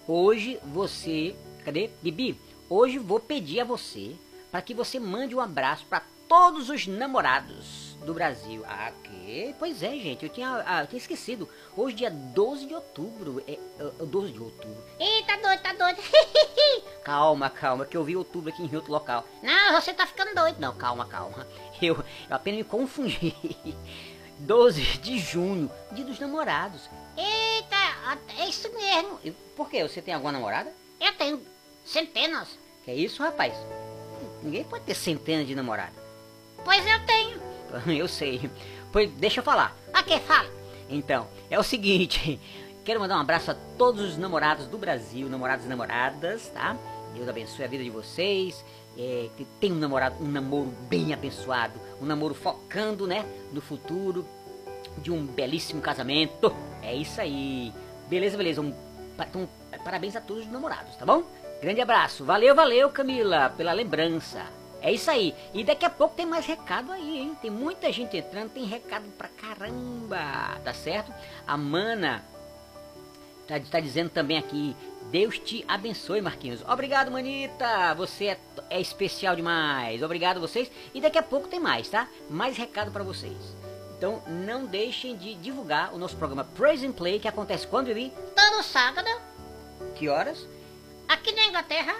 hoje 0.07 0.59
você, 0.65 1.35
cadê? 1.63 1.89
Bibi, 2.01 2.39
hoje 2.69 2.97
vou 2.97 3.19
pedir 3.19 3.61
a 3.61 3.65
você 3.65 4.15
para 4.51 4.61
que 4.61 4.73
você 4.73 4.99
mande 4.99 5.35
um 5.35 5.41
abraço 5.41 5.85
para 5.85 6.03
todos 6.27 6.69
os 6.69 6.87
namorados 6.87 7.86
do 8.07 8.13
Brasil. 8.13 8.63
Ah, 8.65 8.91
que? 9.03 9.53
Pois 9.59 9.83
é, 9.83 9.91
gente, 9.91 10.23
eu 10.23 10.29
tinha, 10.29 10.63
ah, 10.65 10.81
eu 10.81 10.87
tinha 10.87 10.97
esquecido. 10.97 11.47
Hoje, 11.75 11.97
dia 11.97 12.09
12 12.09 12.65
de 12.65 12.73
outubro. 12.73 13.43
É, 13.45 13.51
é, 13.51 14.05
12 14.05 14.31
de 14.31 14.39
outubro. 14.39 14.83
Ih, 14.97 15.23
tá 15.25 15.35
doido, 15.35 15.61
tá 15.61 15.73
doido. 15.73 16.01
Calma, 17.03 17.49
calma, 17.49 17.85
que 17.85 17.95
eu 17.95 18.03
vi 18.03 18.17
outubro 18.17 18.49
aqui 18.49 18.61
em 18.61 18.75
outro 18.75 18.91
local. 18.91 19.25
Não, 19.41 19.79
você 19.79 19.93
tá 19.93 20.05
ficando 20.05 20.35
doido. 20.35 20.59
Não, 20.59 20.73
calma, 20.75 21.05
calma. 21.05 21.47
Eu, 21.81 21.95
eu 21.95 22.35
apenas 22.35 22.57
me 22.59 22.63
confundi. 22.63 23.35
12 24.39 24.81
de 24.99 25.17
junho, 25.19 25.71
dia 25.91 26.03
dos 26.05 26.19
namorados. 26.19 26.89
Eita, 27.15 28.19
é 28.39 28.47
isso 28.47 28.69
mesmo. 28.73 29.19
E 29.23 29.31
Por 29.31 29.69
quê? 29.69 29.83
Você 29.83 30.01
tem 30.01 30.13
alguma 30.13 30.31
namorada? 30.31 30.71
Eu 30.99 31.13
tenho 31.13 31.41
centenas. 31.85 32.47
Que 32.83 32.91
é 32.91 32.95
isso, 32.95 33.23
rapaz? 33.23 33.53
Ninguém 34.43 34.63
pode 34.63 34.83
ter 34.85 34.95
centenas 34.95 35.47
de 35.47 35.55
namoradas. 35.55 35.95
Pois 36.63 36.85
eu 36.85 37.05
tenho. 37.05 37.56
Eu 37.87 38.07
sei. 38.07 38.49
Pois 38.91 39.09
deixa 39.11 39.39
eu 39.39 39.43
falar. 39.43 39.75
Ok, 39.97 40.19
fala. 40.21 40.49
Então, 40.89 41.27
é 41.49 41.59
o 41.59 41.63
seguinte, 41.63 42.39
quero 42.85 42.99
mandar 42.99 43.17
um 43.17 43.21
abraço 43.21 43.51
a 43.51 43.55
todos 43.77 44.01
os 44.01 44.17
namorados 44.17 44.67
do 44.67 44.77
Brasil, 44.77 45.27
namorados 45.29 45.65
e 45.65 45.69
namoradas, 45.69 46.47
tá? 46.49 46.75
Deus 47.13 47.27
abençoe 47.27 47.65
a 47.65 47.67
vida 47.67 47.83
de 47.83 47.89
vocês. 47.89 48.63
É, 48.99 49.29
que 49.37 49.45
tenham 49.59 49.75
um 49.75 49.79
namorado, 49.79 50.15
um 50.23 50.27
namoro 50.27 50.73
bem 50.89 51.13
abençoado, 51.13 51.79
um 52.01 52.05
namoro 52.07 52.33
focando, 52.33 53.05
né, 53.05 53.23
no 53.53 53.61
futuro 53.61 54.25
de 54.97 55.11
um 55.11 55.23
belíssimo 55.23 55.81
casamento. 55.81 56.51
É 56.81 56.95
isso 56.95 57.21
aí. 57.21 57.71
Beleza, 58.09 58.35
beleza. 58.35 58.59
Um, 58.59 58.73
pa- 59.15 59.27
então, 59.29 59.47
parabéns 59.83 60.15
a 60.15 60.21
todos 60.21 60.45
os 60.47 60.51
namorados, 60.51 60.95
tá 60.95 61.05
bom? 61.05 61.21
Grande 61.61 61.79
abraço. 61.79 62.25
Valeu, 62.25 62.55
valeu, 62.55 62.89
Camila, 62.89 63.51
pela 63.55 63.71
lembrança. 63.71 64.43
É 64.81 64.91
isso 64.91 65.09
aí. 65.09 65.33
E 65.53 65.63
daqui 65.63 65.85
a 65.85 65.89
pouco 65.89 66.15
tem 66.15 66.25
mais 66.25 66.45
recado 66.45 66.91
aí, 66.91 67.17
hein? 67.19 67.37
Tem 67.41 67.49
muita 67.49 67.91
gente 67.91 68.15
entrando, 68.15 68.51
tem 68.51 68.63
recado 68.65 69.05
pra 69.17 69.27
caramba, 69.27 70.59
tá 70.63 70.73
certo? 70.73 71.11
A 71.47 71.57
Mana 71.57 72.23
tá, 73.47 73.59
tá 73.59 73.79
dizendo 73.79 74.09
também 74.09 74.37
aqui, 74.37 74.75
Deus 75.09 75.39
te 75.39 75.63
abençoe, 75.67 76.21
Marquinhos. 76.21 76.61
Obrigado, 76.67 77.09
Manita. 77.09 77.93
Você 77.95 78.25
é, 78.25 78.39
é 78.69 78.79
especial 78.79 79.35
demais. 79.35 80.03
Obrigado 80.03 80.37
a 80.37 80.41
vocês. 80.41 80.69
E 80.93 81.01
daqui 81.01 81.17
a 81.17 81.23
pouco 81.23 81.47
tem 81.47 81.59
mais, 81.59 81.89
tá? 81.89 82.07
Mais 82.29 82.55
recado 82.57 82.91
pra 82.91 83.03
vocês. 83.03 83.37
Então 83.97 84.21
não 84.27 84.65
deixem 84.65 85.17
de 85.17 85.33
divulgar 85.35 85.91
o 85.93 85.97
nosso 85.97 86.15
programa 86.17 86.43
Praise 86.43 86.85
and 86.85 86.91
Play, 86.91 87.19
que 87.19 87.27
acontece 87.27 87.65
quando, 87.65 87.87
Vivi? 87.87 88.13
Todo 88.35 88.61
sábado, 88.63 89.09
Que 89.95 90.07
horas? 90.07 90.45
aqui 91.07 91.31
na 91.31 91.45
Inglaterra, 91.45 91.95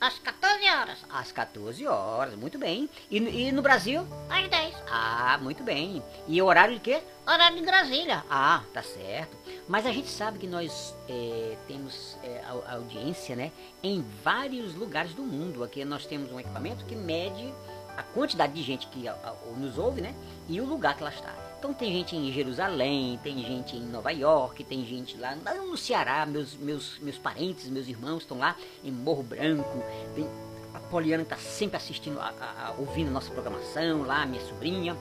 às 0.00 0.18
14 0.18 0.66
horas, 0.68 0.98
Às 1.10 1.30
14 1.32 1.86
horas, 1.86 2.34
muito 2.34 2.58
bem. 2.58 2.88
E, 3.10 3.18
e 3.18 3.52
no 3.52 3.60
Brasil? 3.62 4.06
às 4.30 4.48
10. 4.48 4.74
Ah, 4.90 5.38
muito 5.42 5.62
bem. 5.62 6.02
E 6.26 6.40
horário 6.40 6.74
de 6.74 6.80
quê? 6.80 7.02
Horário 7.26 7.56
de 7.58 7.62
Brasília. 7.64 8.24
Ah, 8.30 8.62
tá 8.72 8.82
certo. 8.82 9.36
Mas 9.68 9.84
a 9.86 9.92
gente 9.92 10.08
sabe 10.08 10.38
que 10.38 10.46
nós 10.46 10.94
é, 11.08 11.56
temos 11.68 12.16
é, 12.24 12.42
audiência, 12.68 13.36
né, 13.36 13.52
em 13.82 14.02
vários 14.24 14.74
lugares 14.74 15.12
do 15.12 15.22
mundo. 15.22 15.62
Aqui 15.62 15.84
nós 15.84 16.06
temos 16.06 16.32
um 16.32 16.40
equipamento 16.40 16.84
que 16.86 16.96
mede 16.96 17.52
a 17.96 18.02
quantidade 18.02 18.52
de 18.54 18.62
gente 18.62 18.86
que 18.88 19.06
a- 19.06 19.12
a- 19.12 19.34
nos 19.56 19.76
ouve, 19.78 20.00
né, 20.00 20.14
e 20.48 20.60
o 20.60 20.64
lugar 20.64 20.96
que 20.96 21.02
ela 21.02 21.12
está. 21.12 21.32
Então 21.60 21.74
tem 21.74 21.92
gente 21.92 22.16
em 22.16 22.32
Jerusalém, 22.32 23.20
tem 23.22 23.38
gente 23.44 23.76
em 23.76 23.82
Nova 23.82 24.10
York, 24.10 24.64
tem 24.64 24.82
gente 24.82 25.18
lá, 25.18 25.36
no 25.36 25.76
Ceará, 25.76 26.24
meus, 26.24 26.54
meus, 26.54 26.98
meus 27.00 27.18
parentes, 27.18 27.68
meus 27.68 27.86
irmãos 27.86 28.22
estão 28.22 28.38
lá 28.38 28.56
em 28.82 28.90
Morro 28.90 29.22
Branco, 29.22 29.84
tem 30.14 30.26
a 30.72 30.78
Poliana 30.80 31.22
está 31.22 31.36
sempre 31.36 31.76
assistindo, 31.76 32.18
a, 32.18 32.28
a- 32.40 32.74
ouvindo 32.78 33.08
a 33.08 33.10
nossa 33.10 33.30
programação 33.30 34.04
lá, 34.04 34.24
minha 34.24 34.42
sobrinha. 34.46 34.96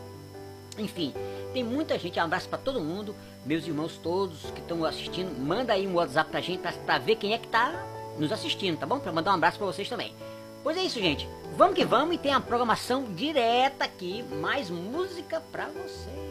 Enfim, 0.78 1.14
tem 1.54 1.64
muita 1.64 1.98
gente, 1.98 2.20
um 2.20 2.24
abraço 2.24 2.50
para 2.50 2.58
todo 2.58 2.82
mundo, 2.82 3.16
meus 3.46 3.66
irmãos 3.66 3.98
todos 3.98 4.52
que 4.52 4.60
estão 4.60 4.84
assistindo, 4.84 5.32
manda 5.40 5.72
aí 5.72 5.88
um 5.88 5.94
WhatsApp 5.94 6.30
pra 6.30 6.42
gente 6.42 6.62
pra 6.86 6.98
ver 6.98 7.16
quem 7.16 7.34
é 7.34 7.38
que 7.38 7.48
tá 7.48 7.72
nos 8.18 8.34
assistindo, 8.34 8.78
tá 8.78 8.86
bom? 8.86 9.00
Pra 9.00 9.14
mandar 9.14 9.32
um 9.32 9.36
abraço 9.36 9.58
pra 9.58 9.66
vocês 9.68 9.88
também. 9.88 10.14
Pois 10.62 10.76
é 10.76 10.84
isso, 10.84 11.00
gente. 11.00 11.26
Vamos 11.56 11.76
que 11.76 11.86
vamos 11.86 12.16
e 12.16 12.18
tem 12.18 12.34
a 12.34 12.42
programação 12.42 13.14
direta 13.14 13.86
aqui, 13.86 14.24
mais 14.24 14.70
música 14.70 15.42
pra 15.52 15.68
vocês, 15.68 16.29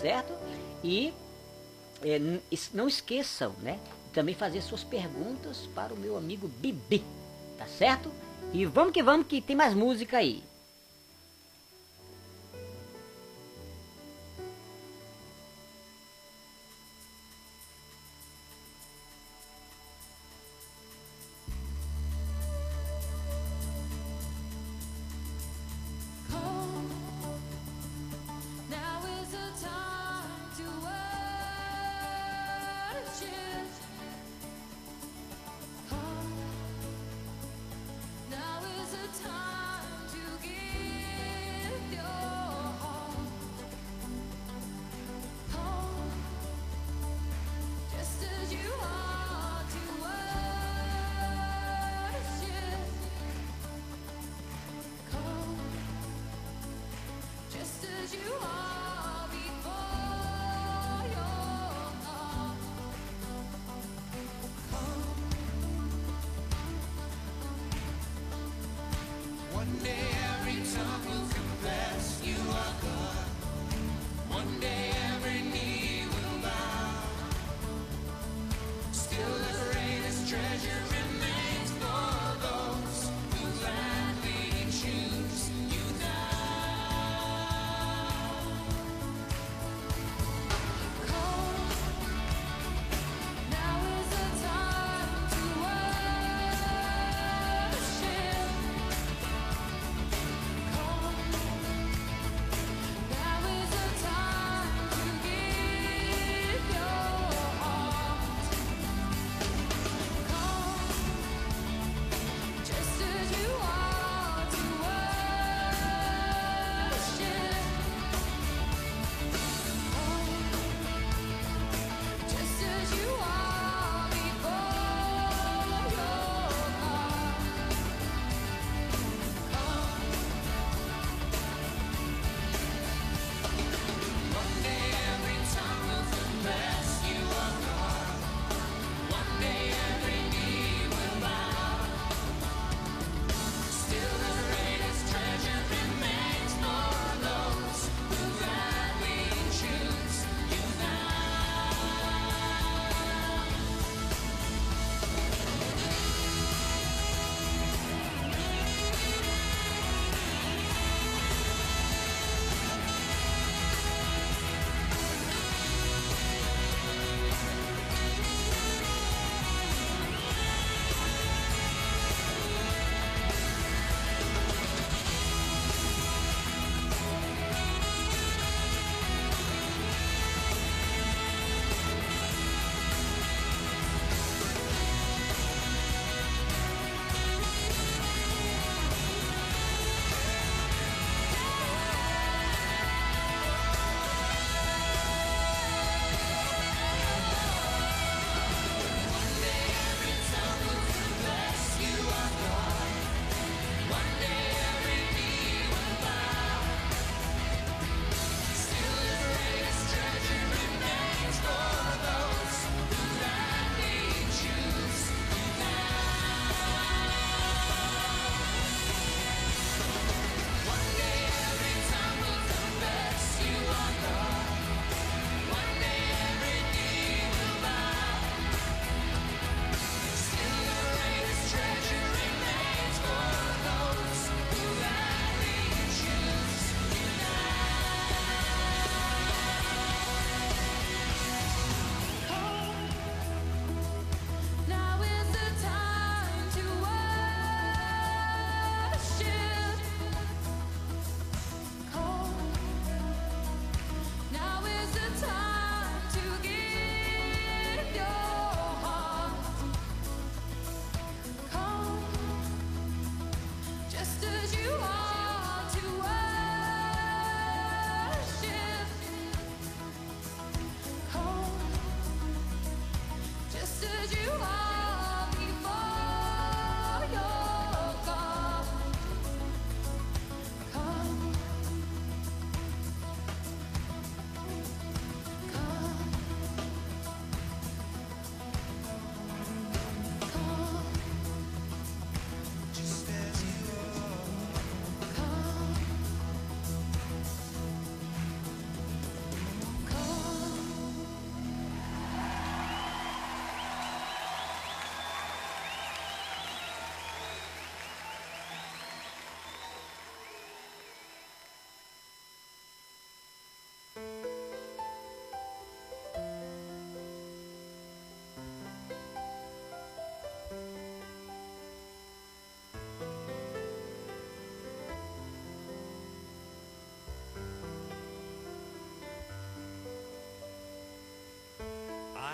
certo? 0.00 0.32
E 0.82 1.12
é, 2.02 2.20
não 2.72 2.88
esqueçam, 2.88 3.54
né? 3.60 3.78
Também 4.12 4.34
fazer 4.34 4.60
suas 4.62 4.82
perguntas 4.82 5.68
para 5.74 5.94
o 5.94 5.96
meu 5.96 6.16
amigo 6.16 6.48
Bibi, 6.48 7.04
tá 7.58 7.66
certo? 7.66 8.10
E 8.52 8.64
vamos 8.66 8.92
que 8.92 9.02
vamos 9.02 9.26
que 9.26 9.40
tem 9.40 9.54
mais 9.54 9.74
música 9.74 10.16
aí. 10.16 10.42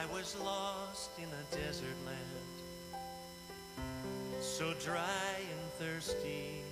I 0.07 0.13
was 0.13 0.37
lost 0.45 1.11
in 1.19 1.25
a 1.25 1.57
desert 1.57 1.97
land, 2.05 2.53
so 4.41 4.73
dry 4.85 5.37
and 5.39 5.73
thirsty. 5.79 6.63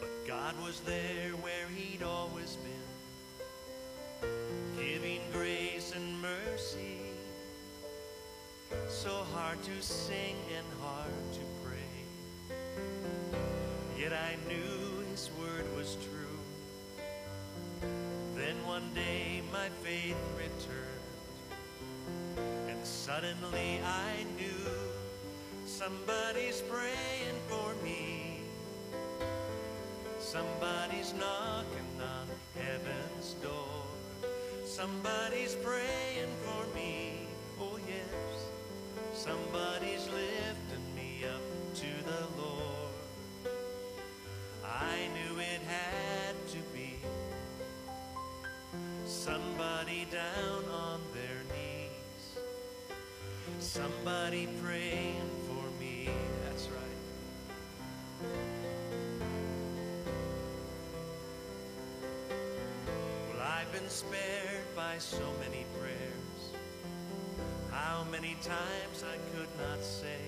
But 0.00 0.26
God 0.26 0.54
was 0.62 0.80
there 0.80 1.30
where 1.40 1.66
He'd 1.74 2.02
always 2.02 2.56
been, 2.56 4.30
giving 4.76 5.20
grace 5.32 5.92
and 5.94 6.20
mercy. 6.20 7.00
So 8.88 9.24
hard 9.34 9.62
to 9.62 9.82
sing 9.82 10.36
and 10.56 10.66
hard 10.80 11.32
to 11.32 11.40
pray. 11.64 12.56
Yet 13.98 14.12
I 14.12 14.36
knew 14.48 15.04
His 15.10 15.30
word 15.38 15.64
was 15.76 15.96
true. 15.96 16.38
Then 18.36 18.56
one 18.66 18.92
day 18.94 19.42
my 19.52 19.68
faith 19.82 20.16
returned, 20.36 20.99
suddenly 23.10 23.80
I 23.84 24.24
knew 24.38 24.70
somebody's 25.66 26.62
praying 26.62 27.38
for 27.48 27.74
me. 27.82 28.40
Somebody's 30.20 31.12
knocking 31.14 31.90
on 32.00 32.26
heaven's 32.54 33.34
door. 33.42 33.82
Somebody's 34.64 35.56
praying 35.56 36.32
for 36.44 36.62
me. 36.76 37.26
Oh, 37.60 37.78
yes. 37.88 38.36
Somebody's 39.12 40.06
lifting 40.06 40.94
me 40.94 41.24
up 41.24 41.42
to 41.82 41.90
the 42.10 42.40
Lord. 42.40 42.94
I 44.64 45.08
knew 45.14 45.40
it 45.40 45.62
had 45.66 46.34
to 46.54 46.58
be 46.72 46.94
somebody 49.04 50.06
down 50.12 50.69
Somebody 53.72 54.48
praying 54.64 55.30
for 55.46 55.62
me. 55.80 56.08
That's 56.44 56.66
right. 56.66 56.98
Well, 63.28 63.40
I've 63.40 63.70
been 63.72 63.88
spared 63.88 64.66
by 64.74 64.98
so 64.98 65.22
many 65.38 65.66
prayers. 65.78 66.50
How 67.70 68.04
many 68.10 68.34
times 68.42 69.04
I 69.04 69.18
could 69.36 69.48
not 69.64 69.84
say 69.84 70.18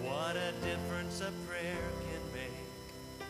what 0.00 0.36
a 0.36 0.52
difference 0.64 1.20
a 1.20 1.32
prayer 1.46 1.90
can 2.08 2.22
make 2.32 3.28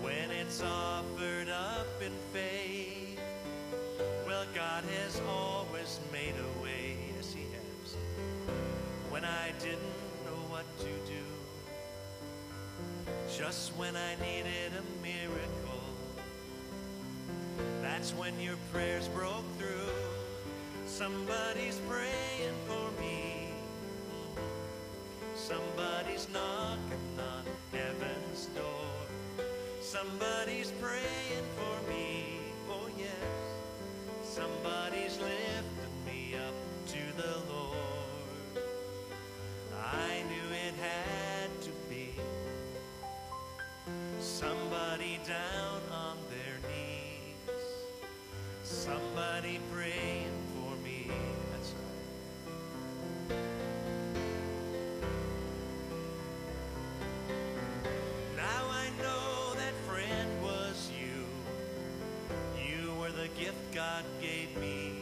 when 0.00 0.30
it's 0.30 0.62
offered 0.62 1.50
up 1.50 2.00
in 2.00 2.12
faith. 2.32 2.49
Just 13.40 13.74
when 13.78 13.96
I 13.96 14.14
needed 14.16 14.72
a 14.76 15.02
miracle, 15.02 15.80
that's 17.80 18.12
when 18.12 18.38
your 18.38 18.56
prayers 18.70 19.08
broke 19.08 19.46
through. 19.56 19.94
Somebody's 20.84 21.80
praying 21.88 22.54
for 22.66 23.00
me. 23.00 23.48
Somebody's 25.34 26.28
knocking 26.30 27.18
on 27.18 27.44
heaven's 27.72 28.44
door. 28.54 29.44
Somebody's 29.80 30.72
praying 30.72 31.46
for 31.56 31.90
me. 31.90 32.40
Oh, 32.68 32.90
yes. 32.98 33.08
Somebody's 34.22 34.79
Somebody 49.40 49.60
praying 49.72 50.36
for 50.52 50.76
me. 50.84 51.10
That's 51.50 51.72
right. 51.72 53.38
Now 58.36 58.68
I 58.68 58.90
know 58.98 59.54
that 59.54 59.72
friend 59.88 60.42
was 60.42 60.90
you. 60.92 61.24
You 62.62 62.92
were 63.00 63.10
the 63.12 63.28
gift 63.28 63.72
God 63.72 64.04
gave 64.20 64.54
me. 64.58 64.92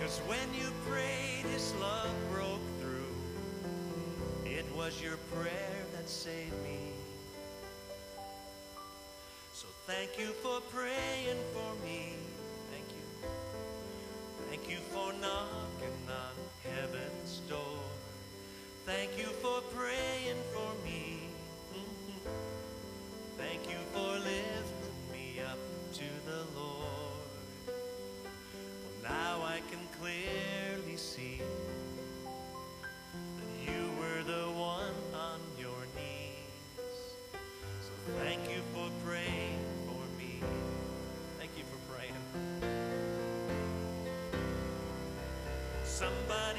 Cause 0.00 0.20
when 0.26 0.54
you 0.58 0.72
prayed, 0.88 1.44
His 1.52 1.74
love 1.74 2.14
broke 2.30 2.64
through. 2.80 3.14
It 4.46 4.64
was 4.74 5.02
your 5.02 5.18
prayer 5.34 5.84
that 5.92 6.08
saved 6.08 6.54
me. 6.64 6.78
So 9.52 9.66
thank 9.86 10.18
you 10.18 10.32
for 10.42 10.62
praying 10.72 11.36
for 11.52 11.84
me. 11.84 12.21
For 14.92 15.10
knocking 15.22 15.51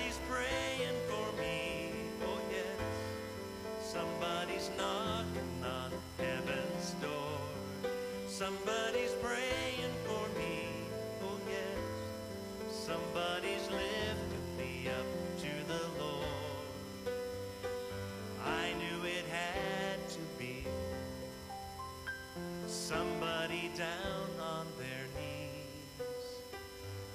Somebody's 0.03 0.19
praying 0.29 0.99
for 1.07 1.41
me. 1.41 1.91
Oh, 2.23 2.39
yes. 2.51 3.85
Somebody's 3.85 4.69
knocking 4.77 5.63
on 5.63 5.91
heaven's 6.17 6.91
door. 7.01 7.39
Somebody's 8.27 9.13
praying 9.21 9.93
for 10.05 10.27
me. 10.37 10.67
Oh, 11.23 11.39
yes. 11.47 12.75
Somebody's 12.75 13.69
lifting 13.71 14.57
me 14.57 14.89
up 14.89 15.05
to 15.39 15.67
the 15.71 16.03
Lord. 16.03 17.15
I 18.45 18.73
knew 18.73 19.07
it 19.07 19.25
had 19.31 20.09
to 20.09 20.19
be 20.37 20.65
somebody 22.67 23.71
down 23.77 24.29
on 24.41 24.67
their 24.77 25.07
knees. 25.15 26.03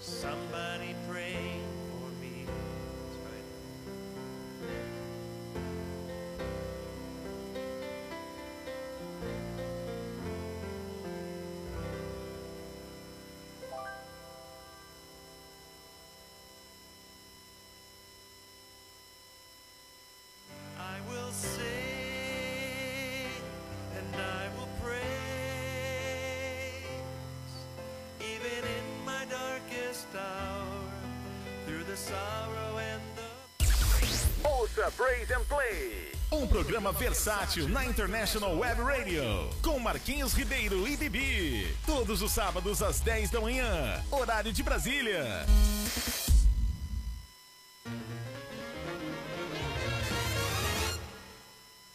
Somebody 0.01 0.95
praying 1.07 1.58
Ouça 34.79 34.93
Praise 34.93 35.33
and 35.33 35.45
Play. 35.49 36.13
Um 36.31 36.47
programa 36.47 36.93
versátil 36.93 37.69
na 37.69 37.85
International 37.85 38.57
Web 38.57 38.81
Radio, 38.81 39.51
com 39.61 39.79
Marquinhos 39.81 40.35
Ribeiro 40.35 40.87
e 40.87 40.97
Bibi. 40.97 41.77
Todos 41.85 42.23
os 42.23 42.31
sábados 42.31 42.81
às 42.81 43.01
10 43.01 43.31
da 43.31 43.41
manhã, 43.41 44.01
horário 44.09 44.53
de 44.53 44.63
Brasília. 44.63 45.45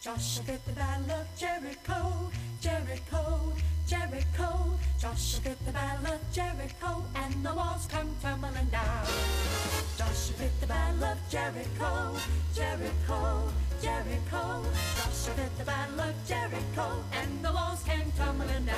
Joshua 0.02 0.44
did 0.44 0.60
the 0.66 0.72
battle 0.72 1.10
of 1.10 1.26
Jericho, 1.38 2.30
Jericho, 2.60 3.52
Jericho. 3.86 4.78
Joshua 4.98 5.40
did 5.40 5.58
the 5.64 5.72
battle 5.72 6.12
of 6.12 6.20
Jericho, 6.32 7.02
and 7.14 7.42
the 7.42 7.54
walls 7.54 7.86
come 7.86 8.14
tumbling 8.20 8.68
down. 8.70 9.73
Did 10.44 10.60
the 10.60 10.66
battle 10.66 11.04
of 11.04 11.18
Jericho, 11.30 12.20
Jericho, 12.54 13.48
Jericho. 13.80 14.62
Joshua 14.94 15.34
did 15.36 15.56
the 15.56 15.64
battle 15.64 16.00
of 16.00 16.14
Jericho, 16.28 17.02
and 17.12 17.42
the 17.42 17.50
walls 17.50 17.82
came 17.82 18.12
tumbling 18.14 18.66
down. 18.66 18.74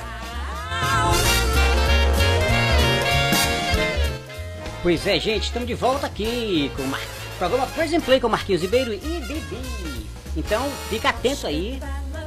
Pois 4.81 5.05
é, 5.09 5.19
gente, 5.19 5.43
estamos 5.43 5.67
de 5.67 5.75
volta 5.75 6.07
aqui 6.07 6.71
com 6.77 6.83
o 6.83 7.37
programa 7.37 7.67
Present 7.67 8.05
Play 8.05 8.21
com 8.21 8.29
Marquinhos 8.29 8.62
Ribeiro 8.62 8.95
e 8.95 8.99
Bibi. 9.27 10.07
Então, 10.37 10.71
fica 10.89 11.09
atento 11.09 11.49
aí 11.49 11.81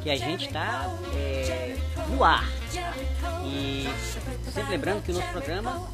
que 0.03 0.09
a 0.09 0.17
gente 0.17 0.47
está 0.47 0.93
no 2.09 2.25
ar. 2.25 2.58
Sempre 4.53 4.71
lembrando 4.71 5.03
que 5.03 5.11
o 5.11 5.15
nosso 5.15 5.27
programa, 5.27 5.87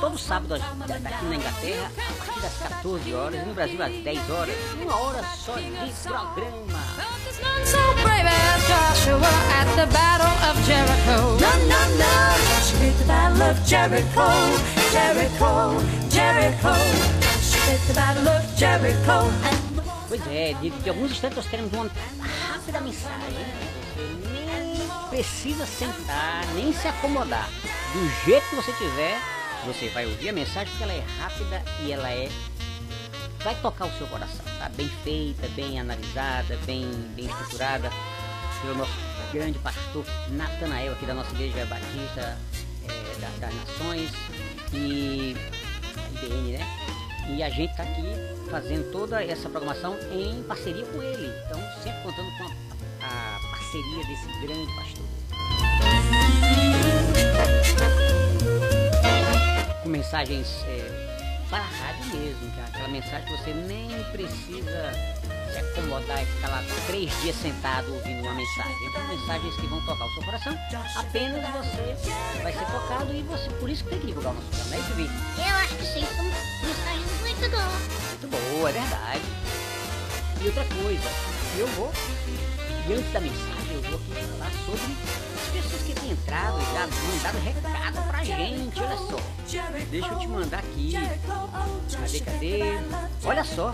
todo 0.00 0.16
sábado 0.16 0.54
aqui 0.54 1.24
na 1.24 1.34
Inglaterra, 1.36 1.90
a 1.96 2.24
partir 2.24 2.40
das 2.40 2.56
14 2.58 3.14
horas, 3.14 3.46
no 3.46 3.54
Brasil 3.54 3.82
às 3.82 3.92
10 3.92 4.30
horas, 4.30 4.54
uma 4.80 4.96
hora 4.96 5.22
só 5.36 5.54
de 5.56 5.70
programa. 6.04 6.78
Pois 20.08 20.24
é, 20.28 20.54
de, 20.54 20.70
de 20.70 20.88
alguns 20.88 21.10
instantes 21.10 21.36
nós 21.36 21.46
teremos 21.46 21.72
uma 21.72 21.90
rápida 22.24 22.80
mensagem. 22.80 23.30
né? 23.30 23.72
Você 23.94 24.28
nem 24.28 24.88
precisa 25.10 25.66
sentar, 25.66 26.46
nem 26.54 26.72
se 26.72 26.86
acomodar. 26.86 27.48
Do 27.96 28.08
jeito 28.26 28.46
que 28.50 28.56
você 28.56 28.72
tiver, 28.74 29.18
você 29.64 29.88
vai 29.88 30.04
ouvir 30.04 30.28
a 30.28 30.32
mensagem 30.32 30.68
porque 30.68 30.82
ela 30.82 30.92
é 30.92 31.02
rápida 31.18 31.62
e 31.82 31.92
ela 31.92 32.10
é. 32.10 32.28
vai 33.42 33.54
tocar 33.62 33.86
o 33.86 33.92
seu 33.96 34.06
coração, 34.08 34.44
tá? 34.58 34.68
Bem 34.76 34.90
feita, 35.02 35.48
bem 35.56 35.80
analisada, 35.80 36.58
bem, 36.66 36.84
bem 37.14 37.24
estruturada 37.24 37.90
pelo 38.60 38.74
nosso 38.74 38.92
grande 39.32 39.58
pastor 39.60 40.04
Natanael 40.28 40.92
aqui 40.92 41.06
da 41.06 41.14
nossa 41.14 41.30
igreja 41.32 41.64
batista 41.64 42.38
é, 42.86 43.18
da- 43.18 43.46
das 43.46 43.54
nações 43.54 44.10
e 44.74 45.34
IBN, 46.22 46.58
né? 46.58 46.66
E 47.30 47.42
a 47.42 47.48
gente 47.48 47.74
tá 47.76 47.82
aqui 47.82 48.02
fazendo 48.50 48.92
toda 48.92 49.24
essa 49.24 49.48
programação 49.48 49.96
em 50.12 50.42
parceria 50.42 50.84
com 50.84 51.02
ele. 51.02 51.32
Então, 51.46 51.58
sempre 51.82 52.02
contando 52.02 52.28
com 52.36 52.44
a, 52.44 53.06
a 53.06 53.38
parceria 53.50 54.04
desse 54.04 54.26
grande 54.46 54.74
pastor. 54.76 55.06
Mensagens 60.16 60.64
é, 60.66 61.44
para 61.50 61.58
a 61.58 61.66
rádio 61.66 62.16
mesmo, 62.16 62.50
é 62.58 62.64
aquela 62.64 62.88
mensagem 62.88 63.26
que 63.26 63.32
você 63.32 63.52
nem 63.52 63.88
precisa 64.12 64.92
se 65.52 65.58
acomodar 65.58 66.22
e 66.22 66.26
ficar 66.26 66.48
lá 66.48 66.64
três 66.86 67.20
dias 67.20 67.36
sentado 67.36 67.92
ouvindo 67.92 68.22
uma 68.22 68.34
mensagem. 68.34 68.76
Então, 68.88 69.06
mensagens 69.08 69.54
que 69.56 69.66
vão 69.66 69.84
tocar 69.84 70.06
o 70.06 70.14
seu 70.14 70.22
coração, 70.24 70.58
apenas 70.96 71.44
você 71.50 72.42
vai 72.42 72.52
ser 72.52 72.64
tocado 72.64 73.12
e 73.12 73.22
você, 73.22 73.50
por 73.50 73.68
isso 73.68 73.84
que 73.84 73.90
tem 73.90 74.00
que 74.00 74.06
divulgar 74.06 74.32
o 74.32 74.36
nosso 74.36 74.48
programa, 74.48 74.70
não 74.70 74.76
é 74.76 74.80
isso, 74.80 74.94
Vitor? 74.94 75.46
Eu 75.46 75.56
acho 75.56 75.74
que 75.76 75.84
sim, 75.84 76.06
são 76.16 76.24
mensagens 76.24 77.20
muito 77.20 77.50
boas. 77.50 78.20
Muito 78.22 78.28
boa, 78.30 78.70
é 78.70 78.72
verdade. 78.72 79.22
E 80.40 80.46
outra 80.46 80.64
coisa, 80.64 81.10
eu 81.58 81.66
vou, 81.68 81.92
e 82.88 82.92
antes 82.94 83.12
da 83.12 83.20
mensagem, 83.20 83.74
eu 83.74 83.82
vou 83.82 84.00
aqui 84.00 84.26
falar 84.30 84.50
sobre 84.64 85.25
entrado 86.10 86.58
já 86.72 86.86
mandado 86.86 87.38
recado 87.44 88.08
pra 88.08 88.24
gente, 88.24 88.80
olha 88.80 88.96
só. 88.96 89.16
Deixa 89.90 90.08
eu 90.08 90.18
te 90.18 90.26
mandar 90.28 90.58
aqui. 90.58 90.94
Cadê, 91.92 92.20
cadê? 92.20 92.60
Olha 93.24 93.44
só, 93.44 93.72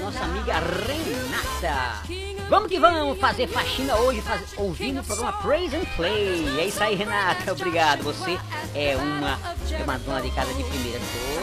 nossa 0.00 0.24
amiga 0.24 0.54
Renata. 0.54 2.02
Vamos 2.48 2.68
que 2.68 2.80
vamos 2.80 3.18
fazer 3.20 3.46
faxina 3.46 3.94
hoje, 3.96 4.20
faz- 4.22 4.54
ouvindo 4.56 5.00
o 5.00 5.04
programa 5.04 5.32
Praise 5.34 5.76
and 5.76 5.84
Play. 5.96 6.58
É 6.58 6.66
isso 6.66 6.82
aí, 6.82 6.94
Renata. 6.96 7.52
Obrigado. 7.52 8.02
Você 8.02 8.38
é 8.74 8.96
uma, 8.96 9.38
é 9.70 9.82
uma 9.84 9.98
dona 9.98 10.20
de 10.20 10.30
casa 10.32 10.52
de 10.54 10.64
primeira. 10.64 10.98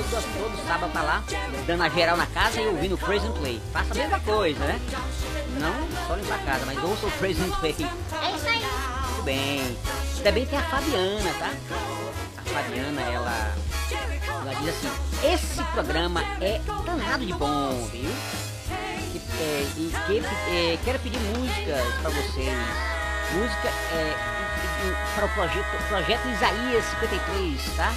Todo, 0.10 0.24
todo 0.38 0.68
sábado 0.68 0.92
tá 0.92 1.02
lá, 1.02 1.24
dando 1.66 1.84
a 1.84 1.90
geral 1.90 2.18
na 2.18 2.26
casa 2.28 2.60
e 2.62 2.68
ouvindo 2.68 2.98
Praise 2.98 3.26
and 3.26 3.32
Play. 3.34 3.62
Faça 3.72 3.94
a 3.94 3.96
mesma 3.98 4.20
coisa, 4.20 4.60
né? 4.66 4.80
Não 5.60 6.08
só 6.08 6.16
limpar 6.16 6.36
a 6.36 6.40
casa, 6.44 6.66
mas 6.66 6.84
ouça 6.84 7.06
o 7.08 7.12
Praise 7.12 7.42
and 7.42 7.52
Play. 7.60 7.76
É 8.22 8.36
isso 8.36 8.48
aí. 8.48 8.97
Bem. 9.28 9.78
Também 10.24 10.46
tem 10.46 10.58
a 10.58 10.64
Fabiana, 10.70 11.34
tá? 11.38 11.52
A 12.38 12.42
Fabiana, 12.44 13.02
ela, 13.02 13.56
ela 13.92 14.56
diz 14.56 14.70
assim: 14.70 14.90
esse 15.22 15.62
programa 15.74 16.24
é 16.40 16.62
danado 16.86 17.26
de 17.26 17.34
bom, 17.34 17.90
viu? 17.92 18.10
E, 19.14 19.22
é, 19.42 19.68
e 19.76 19.92
que, 20.08 20.56
é, 20.56 20.80
quero 20.86 21.00
pedir 21.00 21.20
músicas 21.20 21.94
para 22.02 22.10
vocês. 22.10 22.58
Música 23.34 23.68
é, 23.92 24.16
para 25.14 25.26
o 25.26 25.30
projeto, 25.34 25.88
projeto 25.90 26.28
Isaías 26.30 26.86
53, 26.86 27.76
tá? 27.76 27.94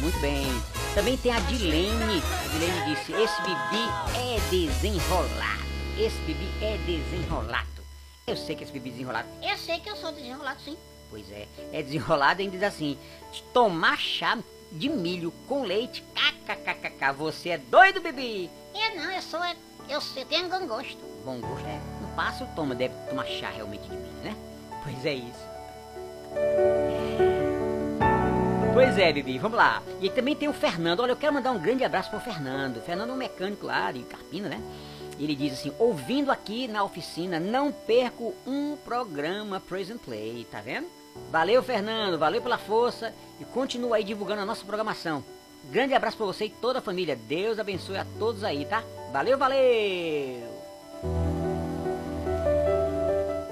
Muito 0.00 0.18
bem. 0.20 0.46
Também 0.94 1.18
tem 1.18 1.30
a 1.30 1.40
Dilene. 1.40 2.22
A 2.42 2.48
Dilene 2.52 2.94
disse: 2.94 3.12
esse 3.12 3.42
bibi 3.42 3.86
é 4.16 4.40
desenrolado. 4.50 5.60
Esse 5.98 6.16
bibi 6.22 6.48
é 6.62 6.78
desenrolado. 6.86 7.79
Eu 8.26 8.36
sei 8.36 8.54
que 8.54 8.64
esse 8.64 8.76
é 8.76 8.80
desenrolado. 8.80 9.28
Eu 9.42 9.56
sei 9.56 9.80
que 9.80 9.90
eu 9.90 9.96
sou 9.96 10.12
desenrolado 10.12 10.60
sim. 10.60 10.76
Pois 11.10 11.30
é, 11.32 11.48
é 11.72 11.82
desenrolado 11.82 12.40
e 12.40 12.48
diz 12.48 12.62
assim: 12.62 12.96
tomar 13.52 13.98
chá 13.98 14.38
de 14.70 14.88
milho 14.88 15.32
com 15.48 15.64
leite, 15.64 16.04
kkkk, 16.14 17.12
você 17.16 17.50
é 17.50 17.58
doido, 17.58 18.00
bebê? 18.00 18.48
Eu 18.74 18.96
não, 18.96 19.10
eu 19.10 19.22
sou. 19.22 19.40
Eu 19.88 20.00
sei, 20.00 20.24
tenho 20.24 20.48
bom 20.48 20.66
gosto. 20.66 20.98
Bom 21.24 21.40
gosto 21.40 21.66
é, 21.66 21.80
não 22.00 22.10
passa 22.14 22.44
o 22.44 22.46
toma, 22.54 22.74
deve 22.74 22.94
tomar 23.08 23.26
chá 23.26 23.50
realmente 23.50 23.82
de 23.82 23.96
milho, 23.96 24.22
né? 24.22 24.36
Pois 24.84 25.04
é 25.04 25.14
isso. 25.14 25.50
Pois 28.72 28.96
é, 28.96 29.12
Bibi, 29.12 29.36
vamos 29.38 29.58
lá. 29.58 29.82
E 30.00 30.08
também 30.08 30.36
tem 30.36 30.48
o 30.48 30.52
Fernando. 30.52 31.00
Olha, 31.00 31.10
eu 31.10 31.16
quero 31.16 31.34
mandar 31.34 31.50
um 31.50 31.58
grande 31.58 31.82
abraço 31.82 32.08
pro 32.08 32.20
Fernando. 32.20 32.76
O 32.76 32.80
Fernando 32.80 33.10
é 33.10 33.12
um 33.12 33.16
mecânico 33.16 33.66
lá 33.66 33.90
de 33.90 34.04
Carpina, 34.04 34.48
né? 34.48 34.62
Ele 35.20 35.34
diz 35.34 35.52
assim: 35.52 35.72
ouvindo 35.78 36.32
aqui 36.32 36.66
na 36.66 36.82
oficina, 36.82 37.38
não 37.38 37.70
perco 37.70 38.34
um 38.46 38.74
programa 38.76 39.60
Praise 39.60 39.92
and 39.92 39.98
Play, 39.98 40.46
tá 40.50 40.62
vendo? 40.62 40.86
Valeu, 41.30 41.62
Fernando, 41.62 42.18
valeu 42.18 42.40
pela 42.40 42.56
força 42.56 43.14
e 43.38 43.44
continua 43.44 43.96
aí 43.96 44.04
divulgando 44.04 44.40
a 44.40 44.46
nossa 44.46 44.64
programação. 44.64 45.22
Grande 45.70 45.92
abraço 45.92 46.16
pra 46.16 46.24
você 46.24 46.46
e 46.46 46.50
toda 46.50 46.78
a 46.78 46.82
família. 46.82 47.14
Deus 47.14 47.58
abençoe 47.58 47.98
a 47.98 48.06
todos 48.18 48.42
aí, 48.42 48.64
tá? 48.64 48.82
Valeu, 49.12 49.36
valeu! 49.36 50.60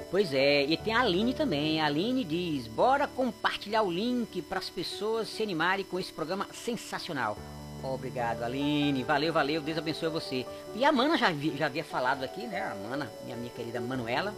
Pois 0.09 0.33
é, 0.33 0.65
e 0.65 0.75
tem 0.75 0.95
a 0.95 1.01
Aline 1.01 1.35
também. 1.35 1.79
A 1.79 1.85
Aline 1.85 2.23
diz: 2.23 2.65
bora 2.65 3.07
compartilhar 3.07 3.83
o 3.83 3.91
link 3.91 4.41
para 4.41 4.57
as 4.57 4.71
pessoas 4.71 5.29
se 5.29 5.43
animarem 5.43 5.85
com 5.85 5.99
esse 5.99 6.11
programa 6.11 6.47
sensacional. 6.51 7.37
Obrigado, 7.83 8.43
Aline. 8.43 9.03
Valeu, 9.03 9.31
valeu. 9.31 9.61
Deus 9.61 9.77
abençoe 9.77 10.09
você. 10.09 10.45
E 10.75 10.83
a 10.83 10.91
Mana 10.91 11.17
já, 11.17 11.29
vi- 11.31 11.55
já 11.57 11.67
havia 11.67 11.83
falado 11.83 12.23
aqui, 12.23 12.45
né? 12.45 12.61
A 12.61 12.75
Mana, 12.75 13.09
minha 13.23 13.37
minha 13.37 13.51
querida 13.51 13.79
Manuela. 13.79 14.33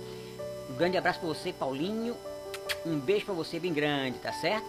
Um 0.70 0.76
grande 0.76 0.98
abraço 0.98 1.20
para 1.20 1.28
você, 1.28 1.52
Paulinho. 1.52 2.16
Um 2.86 3.00
beijo 3.00 3.26
para 3.26 3.34
você 3.34 3.60
bem 3.60 3.74
grande, 3.74 4.18
tá 4.20 4.32
certo? 4.32 4.66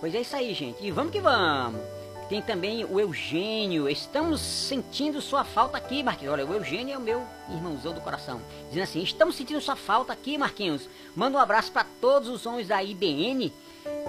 Pois 0.00 0.14
é 0.14 0.20
isso 0.20 0.34
aí, 0.36 0.52
gente. 0.54 0.84
E 0.84 0.90
vamos 0.90 1.12
que 1.12 1.20
vamos. 1.20 1.80
Tem 2.28 2.42
também 2.42 2.84
o 2.84 3.00
Eugênio. 3.00 3.88
Estamos 3.88 4.40
sentindo 4.40 5.20
sua 5.22 5.44
falta 5.44 5.78
aqui, 5.78 6.02
Marquinhos. 6.02 6.34
Olha, 6.34 6.44
o 6.44 6.52
Eugênio 6.52 6.94
é 6.94 6.98
o 6.98 7.00
meu 7.00 7.22
irmãozão 7.48 7.94
do 7.94 8.00
coração. 8.00 8.40
Dizendo 8.68 8.82
assim: 8.84 9.02
estamos 9.02 9.34
sentindo 9.36 9.60
sua 9.60 9.76
falta 9.76 10.12
aqui, 10.12 10.36
Marquinhos. 10.36 10.88
Manda 11.16 11.38
um 11.38 11.40
abraço 11.40 11.72
para 11.72 11.86
todos 12.00 12.28
os 12.28 12.44
homens 12.44 12.68
da 12.68 12.82
IBN 12.82 13.50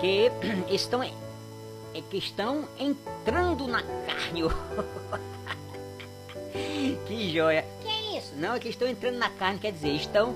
que 0.02 0.30
estão, 0.74 1.02
é, 1.94 2.02
que 2.02 2.18
estão 2.18 2.68
entrando 2.78 3.68
na 3.68 3.82
carne. 3.82 4.44
que 7.08 7.34
joia. 7.34 7.66
Que 7.82 8.18
isso? 8.18 8.34
Não, 8.36 8.56
é 8.56 8.60
que 8.60 8.70
estão 8.70 8.88
entrando 8.88 9.18
na 9.18 9.30
carne, 9.30 9.60
quer 9.60 9.72
dizer, 9.72 9.96
estão 9.96 10.34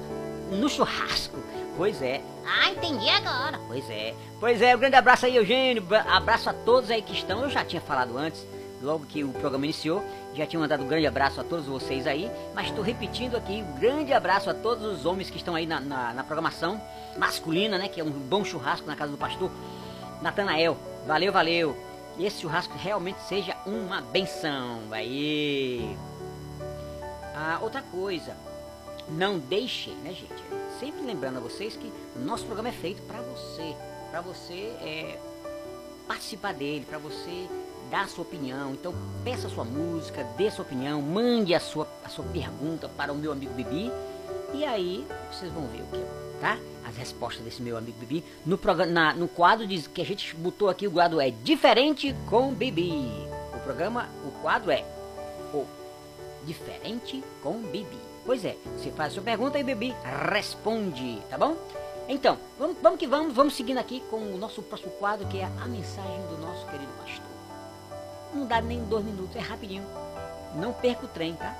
no 0.51 0.70
churrasco. 0.70 1.38
Pois 1.76 2.01
é. 2.01 2.22
Ah, 2.45 2.70
entendi 2.70 3.10
agora. 3.10 3.60
Pois 3.68 3.89
é. 3.89 4.14
Pois 4.39 4.62
é, 4.62 4.76
um 4.76 4.80
grande 4.80 4.95
abraço 4.95 5.26
aí, 5.26 5.36
Eugênio. 5.36 5.84
Abraço 6.08 6.49
a 6.49 6.54
todos 6.54 6.91
aí 6.91 7.01
que 7.01 7.14
estão. 7.14 7.41
Eu 7.41 7.49
já 7.49 7.66
tinha 7.66 7.82
falado 7.82 8.18
antes, 8.18 8.45
logo 8.82 9.06
que 9.06 9.24
o 9.24 9.30
programa 9.30 9.66
iniciou. 9.66 10.04
Já 10.36 10.45
tinha 10.45 10.60
mandado 10.60 10.84
um 10.84 10.88
grande 10.88 11.08
abraço 11.08 11.41
a 11.41 11.43
todos 11.43 11.66
vocês 11.66 12.06
aí. 12.06 12.30
Mas 12.54 12.68
estou 12.68 12.84
repetindo 12.84 13.36
aqui, 13.36 13.64
um 13.64 13.80
grande 13.80 14.14
abraço 14.14 14.49
a 14.49 14.54
todos 14.54 14.86
os 14.86 15.06
homens 15.06 15.30
que 15.30 15.38
estão 15.38 15.56
aí 15.56 15.66
na, 15.66 15.80
na, 15.80 16.14
na 16.14 16.24
programação 16.24 16.80
masculina, 17.18 17.78
né? 17.78 17.88
Que 17.88 18.01
é 18.01 18.04
um 18.04 18.12
bom 18.12 18.43
churrasco 18.43 18.86
na 18.86 18.95
casa 18.95 19.12
do 19.12 19.18
pastor 19.18 19.49
Natanael. 20.22 20.78
Valeu, 21.06 21.32
valeu. 21.32 21.76
E 22.18 22.26
esse 22.26 22.41
churrasco 22.41 22.78
realmente 22.78 23.22
seja 23.22 23.56
uma 23.66 24.01
benção. 24.01 24.82
Aí. 24.91 25.97
Ah, 27.36 27.60
outra 27.62 27.82
coisa. 27.82 28.36
Não 29.10 29.38
deixe, 29.38 29.89
né, 29.91 30.14
gente? 30.14 30.43
Sempre 30.80 31.01
lembrando 31.01 31.38
a 31.38 31.41
vocês 31.41 31.76
que 31.76 31.91
nosso 32.16 32.45
programa 32.45 32.70
é 32.70 32.72
feito 32.72 33.01
para 33.01 33.22
você, 33.22 33.76
para 34.10 34.22
você 34.22 34.74
é, 34.82 35.20
participar 36.08 36.54
dele, 36.54 36.86
para 36.88 36.97
você 36.97 37.47
dar 37.91 38.04
a 38.04 38.08
sua 38.08 38.24
opinião. 38.24 38.74
Então, 38.74 38.93
peça 39.24 39.49
sua 39.49 39.66
música, 39.66 40.24
dê 40.38 40.49
sua 40.49 40.64
opinião, 40.64 41.01
mande 41.01 41.54
a 41.54 41.60
sua, 41.60 41.88
a 42.04 42.10
sua 42.10 42.24
pergunta 42.26 42.88
para 42.88 43.12
o 43.12 43.16
meu 43.16 43.32
amigo 43.32 43.54
Bibi 43.54 43.91
e 44.54 44.64
aí 44.64 45.06
vocês 45.32 45.51
vão 45.51 45.68
ver 45.68 45.82
o 45.82 45.86
que 45.88 45.97
é, 45.97 46.08
tá? 46.39 46.58
As 46.88 46.95
respostas 46.97 47.43
desse 47.43 47.61
meu 47.61 47.77
amigo 47.77 47.97
Bibi 47.99 48.23
no, 48.45 48.57
programa, 48.57 48.91
na- 48.91 49.13
no 49.13 49.27
quadro 49.27 49.65
diz, 49.65 49.88
que 49.88 50.01
a 50.01 50.05
gente 50.05 50.36
botou 50.36 50.69
aqui. 50.69 50.88
O 50.88 50.91
quadro 50.91 51.19
é 51.19 51.29
Diferente 51.31 52.15
com 52.29 52.53
Bibi. 52.53 52.91
O 53.55 53.59
programa, 53.63 54.09
o 54.25 54.31
quadro 54.41 54.71
é 54.71 54.84
o 55.53 55.65
Diferente 56.45 57.23
com 57.41 57.53
Bibi. 57.61 57.97
Pois 58.25 58.43
é, 58.45 58.55
você 58.77 58.89
faz 58.91 59.11
a 59.11 59.15
sua 59.15 59.23
pergunta 59.23 59.59
e 59.59 59.63
Bibi 59.63 59.93
responde, 60.31 61.19
tá 61.29 61.38
bom? 61.38 61.55
Então, 62.07 62.38
vamos, 62.59 62.77
vamos 62.81 62.99
que 62.99 63.07
vamos, 63.07 63.34
vamos 63.34 63.55
seguindo 63.55 63.77
aqui 63.77 64.01
com 64.09 64.17
o 64.17 64.38
nosso 64.38 64.61
próximo 64.61 64.91
quadro 64.91 65.25
que 65.27 65.39
é 65.39 65.45
a 65.45 65.65
mensagem 65.65 66.21
do 66.27 66.38
nosso 66.38 66.65
querido 66.67 66.91
pastor. 67.01 67.25
Não 68.34 68.45
dá 68.45 68.61
nem 68.61 68.84
dois 68.86 69.05
minutos, 69.05 69.36
é 69.36 69.39
rapidinho. 69.39 69.86
Não 70.55 70.73
perca 70.73 71.05
o 71.05 71.09
trem, 71.09 71.34
tá? 71.36 71.55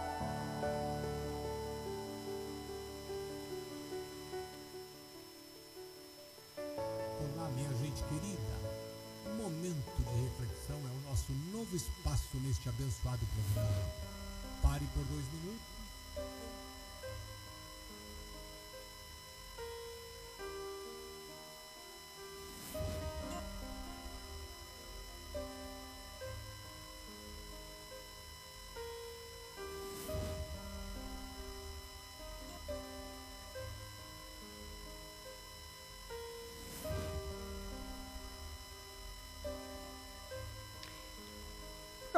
Espaço 12.14 12.38
neste 12.44 12.70
abençoado 12.70 13.26
programa. 13.26 13.86
Pare 14.62 14.86
por 14.94 15.04
dois 15.06 15.26
minutos. 15.34 16.63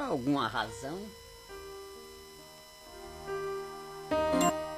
Alguma 0.06 0.48
razão. 0.48 1.00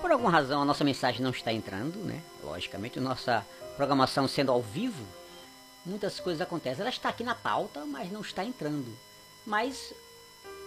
Por 0.02 0.12
alguma 0.12 0.32
razão 0.32 0.62
a 0.62 0.66
nossa 0.66 0.84
mensagem 0.84 1.22
não 1.22 1.32
está 1.32 1.52
entrando, 1.52 1.98
né? 2.00 2.22
Logicamente, 2.44 3.00
nossa 3.00 3.46
programação 3.76 4.28
sendo 4.28 4.52
ao 4.52 4.62
vivo, 4.62 5.06
muitas 5.86 6.20
coisas 6.20 6.42
acontecem. 6.42 6.82
Ela 6.82 6.90
está 6.90 7.10
aqui 7.10 7.24
na 7.24 7.36
pauta, 7.36 7.86
mas 7.86 8.12
não 8.12 8.22
está 8.22 8.44
entrando. 8.44 8.88
Mas 9.46 9.94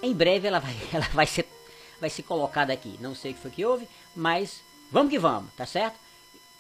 em 0.03 0.15
breve 0.15 0.49
ela 0.49 0.59
vai, 0.59 0.77
ela 0.93 1.09
vai 1.13 1.27
ser, 1.27 1.47
vai 2.01 2.11
ser 2.11 2.23
colocada 2.23 2.73
aqui. 2.73 2.97
Não 3.01 3.15
sei 3.15 3.33
o 3.33 3.35
que 3.35 3.41
foi 3.41 3.51
que 3.51 3.65
houve, 3.65 3.89
mas 4.15 4.63
vamos 4.91 5.11
que 5.11 5.19
vamos, 5.19 5.53
tá 5.55 5.67
certo? 5.67 5.99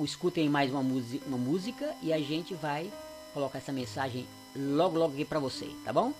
Escutem 0.00 0.48
mais 0.48 0.70
uma, 0.70 0.80
uma 0.80 1.38
música 1.38 1.94
e 2.02 2.12
a 2.12 2.18
gente 2.18 2.54
vai 2.54 2.90
colocar 3.34 3.58
essa 3.58 3.72
mensagem 3.72 4.26
logo, 4.56 4.98
logo 4.98 5.12
aqui 5.12 5.24
pra 5.24 5.38
você, 5.38 5.70
tá 5.84 5.92
bom? 5.92 6.12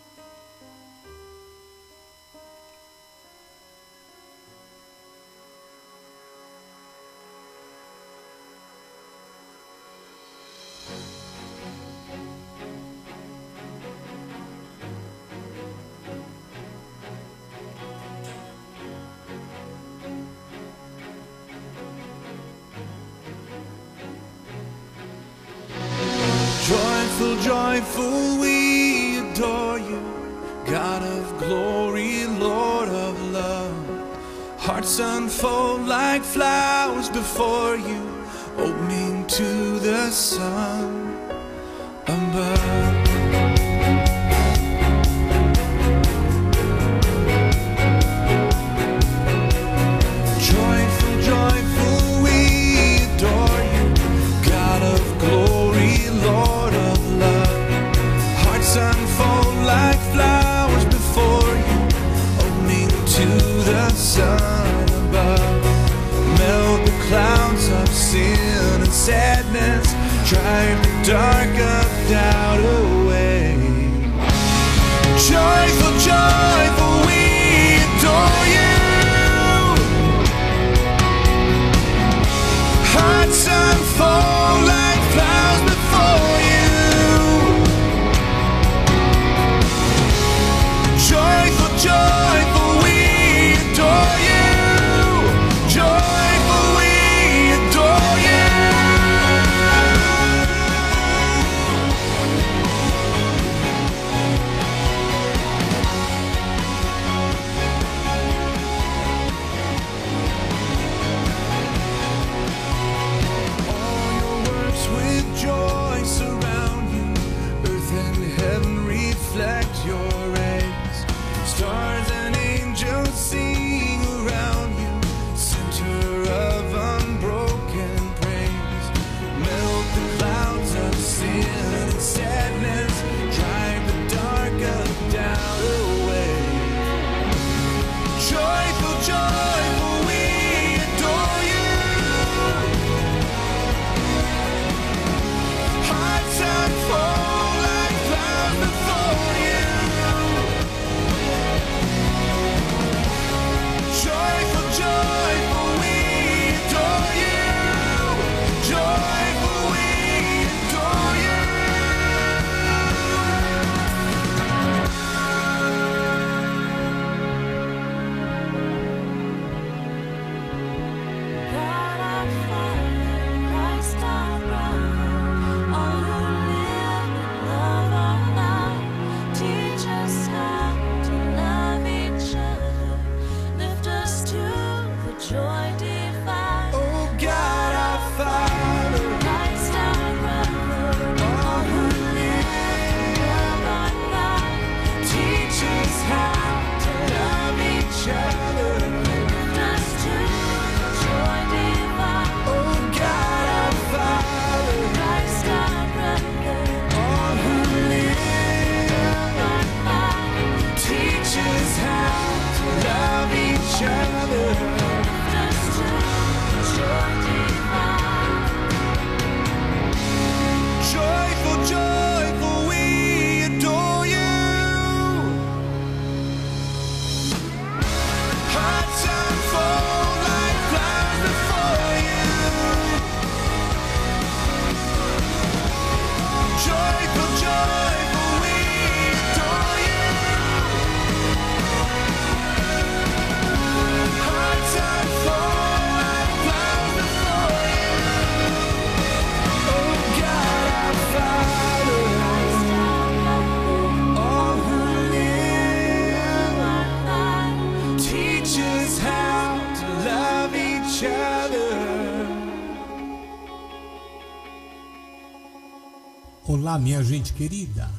Olá, 266.70 266.78
minha 266.78 267.02
gente 267.02 267.32
querida. 267.32 267.90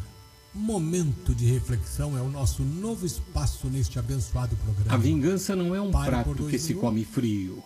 Momento 0.54 1.36
de 1.36 1.46
reflexão 1.46 2.18
é 2.18 2.22
o 2.22 2.30
nosso 2.30 2.64
novo 2.64 3.06
espaço 3.06 3.68
neste 3.68 4.00
abençoado 4.00 4.56
programa. 4.56 4.94
A 4.94 4.98
vingança 4.98 5.58
não 5.58 5.76
é 5.76 5.82
um 5.82 5.92
Pare 5.92 6.10
prato 6.10 6.46
que 6.46 6.58
se 6.58 6.74
come 6.76 7.04
frio. 7.04 7.62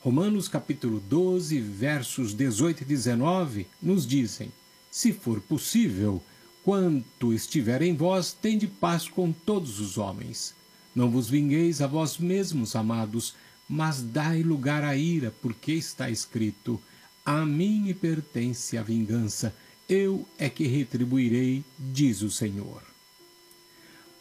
Romanos 0.00 0.48
capítulo 0.48 0.98
12, 0.98 1.60
versos 1.60 2.34
18 2.34 2.82
e 2.82 2.84
19 2.84 3.68
nos 3.80 4.04
dizem: 4.04 4.50
Se 4.90 5.12
for 5.12 5.40
possível, 5.40 6.20
quanto 6.64 7.32
estiver 7.32 7.80
em 7.80 7.94
vós, 7.94 8.32
tende 8.32 8.66
paz 8.66 9.06
com 9.06 9.30
todos 9.30 9.78
os 9.78 9.96
homens. 9.96 10.56
Não 10.92 11.08
vos 11.08 11.28
vingueis 11.28 11.80
a 11.80 11.86
vós 11.86 12.18
mesmos, 12.18 12.74
amados, 12.74 13.32
mas 13.68 14.02
dai 14.02 14.42
lugar 14.42 14.82
à 14.82 14.96
ira, 14.96 15.32
porque 15.40 15.70
está 15.70 16.10
escrito: 16.10 16.82
A 17.24 17.46
mim 17.46 17.82
me 17.82 17.94
pertence 17.94 18.76
a 18.76 18.82
vingança, 18.82 19.54
eu 19.88 20.26
é 20.38 20.48
que 20.48 20.66
retribuirei, 20.66 21.64
diz 21.78 22.22
o 22.22 22.30
Senhor. 22.30 22.82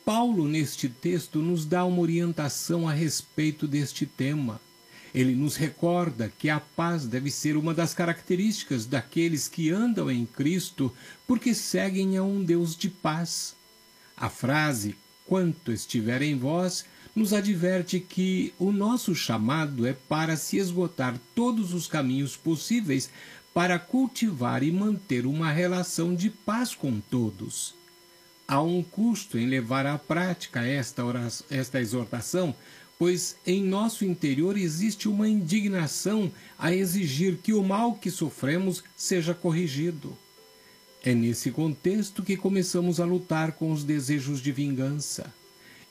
Paulo, 0.04 0.48
neste 0.48 0.88
texto, 0.88 1.40
nos 1.40 1.66
dá 1.66 1.84
uma 1.84 2.02
orientação 2.02 2.88
a 2.88 2.94
respeito 2.94 3.68
deste 3.68 4.06
tema. 4.06 4.62
Ele 5.14 5.34
nos 5.34 5.56
recorda 5.56 6.32
que 6.38 6.50
a 6.50 6.60
paz 6.60 7.08
deve 7.08 7.32
ser 7.32 7.58
uma 7.58 7.74
das 7.74 7.94
características 7.94 8.86
daqueles 8.86 9.48
que 9.48 9.72
andam 9.72 10.12
em 10.12 10.26
Cristo, 10.26 10.94
porque 11.26 11.56
seguem 11.56 12.18
a 12.18 12.24
um 12.24 12.44
Deus 12.44 12.76
de 12.76 12.90
paz. 12.90 13.56
A 14.16 14.30
frase 14.30 14.96
quanto 15.26 15.72
estiver 15.72 16.22
em 16.22 16.38
vós 16.38 16.86
nos 17.16 17.34
adverte 17.34 18.00
que 18.00 18.54
o 18.60 18.72
nosso 18.72 19.16
chamado 19.16 19.88
é 19.88 19.94
para 19.94 20.36
se 20.36 20.58
esgotar 20.58 21.18
todos 21.34 21.74
os 21.74 21.88
caminhos 21.88 22.36
possíveis 22.36 23.10
para 23.56 23.80
cultivar 23.80 24.64
e 24.64 24.70
manter 24.70 25.26
uma 25.26 25.50
relação 25.50 26.14
de 26.14 26.30
paz 26.30 26.76
com 26.76 27.00
todos. 27.00 27.74
Há 28.46 28.62
um 28.62 28.84
custo 28.84 29.40
em 29.40 29.48
levar 29.48 29.86
à 29.86 29.98
prática 29.98 30.68
esta, 30.68 31.06
ora- 31.06 31.32
esta 31.50 31.80
exortação, 31.80 32.54
pois 33.00 33.38
em 33.48 33.64
nosso 33.64 34.04
interior 34.04 34.58
existe 34.58 35.08
uma 35.08 35.30
indignação 35.30 36.30
a 36.60 36.76
exigir 36.76 37.38
que 37.38 37.54
o 37.54 37.64
mal 37.64 37.96
que 37.96 38.12
sofremos 38.12 38.84
seja 38.94 39.34
corrigido. 39.34 40.18
É 41.02 41.16
nesse 41.16 41.50
contexto 41.50 42.24
que 42.24 42.36
começamos 42.36 43.00
a 43.00 43.06
lutar 43.06 43.54
com 43.54 43.72
os 43.72 43.86
desejos 43.86 44.42
de 44.42 44.52
vingança. 44.52 45.34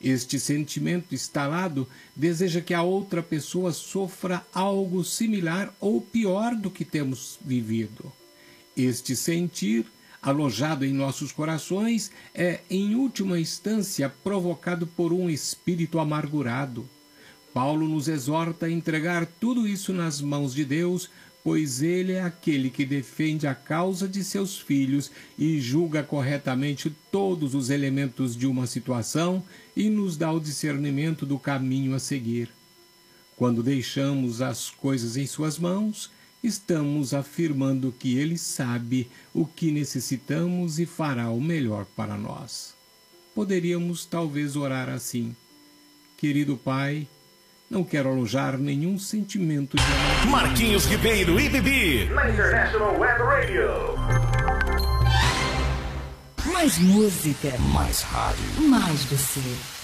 Este 0.01 0.39
sentimento 0.39 1.15
instalado 1.15 1.87
deseja 2.15 2.61
que 2.61 2.73
a 2.73 2.81
outra 2.81 3.23
pessoa 3.23 3.71
sofra 3.71 4.45
algo 4.53 5.03
similar 5.03 5.73
ou 5.79 6.01
pior 6.01 6.55
do 6.55 6.69
que 6.69 6.83
temos 6.83 7.39
vivido. 7.43 8.11
Este 8.75 9.15
sentir, 9.15 9.85
alojado 10.21 10.85
em 10.85 10.93
nossos 10.93 11.31
corações, 11.31 12.11
é, 12.33 12.59
em 12.69 12.95
última 12.95 13.39
instância, 13.39 14.09
provocado 14.23 14.85
por 14.85 15.13
um 15.13 15.29
espírito 15.29 15.97
amargurado. 15.97 16.87
Paulo 17.53 17.87
nos 17.87 18.09
exorta 18.09 18.65
a 18.65 18.69
entregar 18.69 19.25
tudo 19.25 19.65
isso 19.65 19.93
nas 19.93 20.19
mãos 20.19 20.53
de 20.53 20.65
Deus, 20.65 21.09
pois 21.45 21.83
Ele 21.83 22.13
é 22.13 22.23
aquele 22.23 22.71
que 22.71 22.83
defende 22.83 23.45
a 23.45 23.53
causa 23.53 24.07
de 24.07 24.23
seus 24.23 24.57
filhos 24.57 25.11
e 25.37 25.61
julga 25.61 26.01
corretamente 26.01 26.91
todos 27.11 27.53
os 27.53 27.69
elementos 27.69 28.35
de 28.35 28.47
uma 28.47 28.65
situação 28.65 29.43
e 29.77 29.87
nos 29.87 30.17
dá 30.17 30.31
o 30.31 30.39
discernimento 30.39 31.23
do 31.23 31.37
caminho 31.37 31.93
a 31.93 31.99
seguir. 31.99 32.49
Quando 33.37 33.61
deixamos 33.61 34.41
as 34.41 34.71
coisas 34.71 35.17
em 35.17 35.27
Suas 35.27 35.59
mãos, 35.59 36.09
estamos 36.43 37.13
afirmando 37.13 37.91
que 37.91 38.17
Ele 38.17 38.39
sabe 38.39 39.07
o 39.31 39.45
que 39.45 39.69
necessitamos 39.69 40.79
e 40.79 40.85
fará 40.87 41.29
o 41.29 41.39
melhor 41.39 41.85
para 41.95 42.17
nós. 42.17 42.73
Poderíamos 43.35 44.03
talvez 44.03 44.55
orar 44.55 44.89
assim: 44.89 45.35
Querido 46.17 46.57
Pai, 46.57 47.07
não 47.69 47.83
quero 47.83 48.09
alojar 48.09 48.57
nenhum 48.57 48.97
sentimento 48.97 49.75
de 49.77 49.83
amargura. 49.83 50.29
Marquinhos 50.29 50.85
Ribeiro 50.85 51.39
e 51.39 51.49
Bibi. 51.49 52.05
Na 52.13 52.29
International 52.29 52.99
Web 52.99 53.21
Radio. 53.21 53.69
Mais 56.53 56.77
música. 56.77 57.53
Mais 57.73 58.01
rádio. 58.01 58.61
Mais 58.69 59.03
você. 59.05 59.74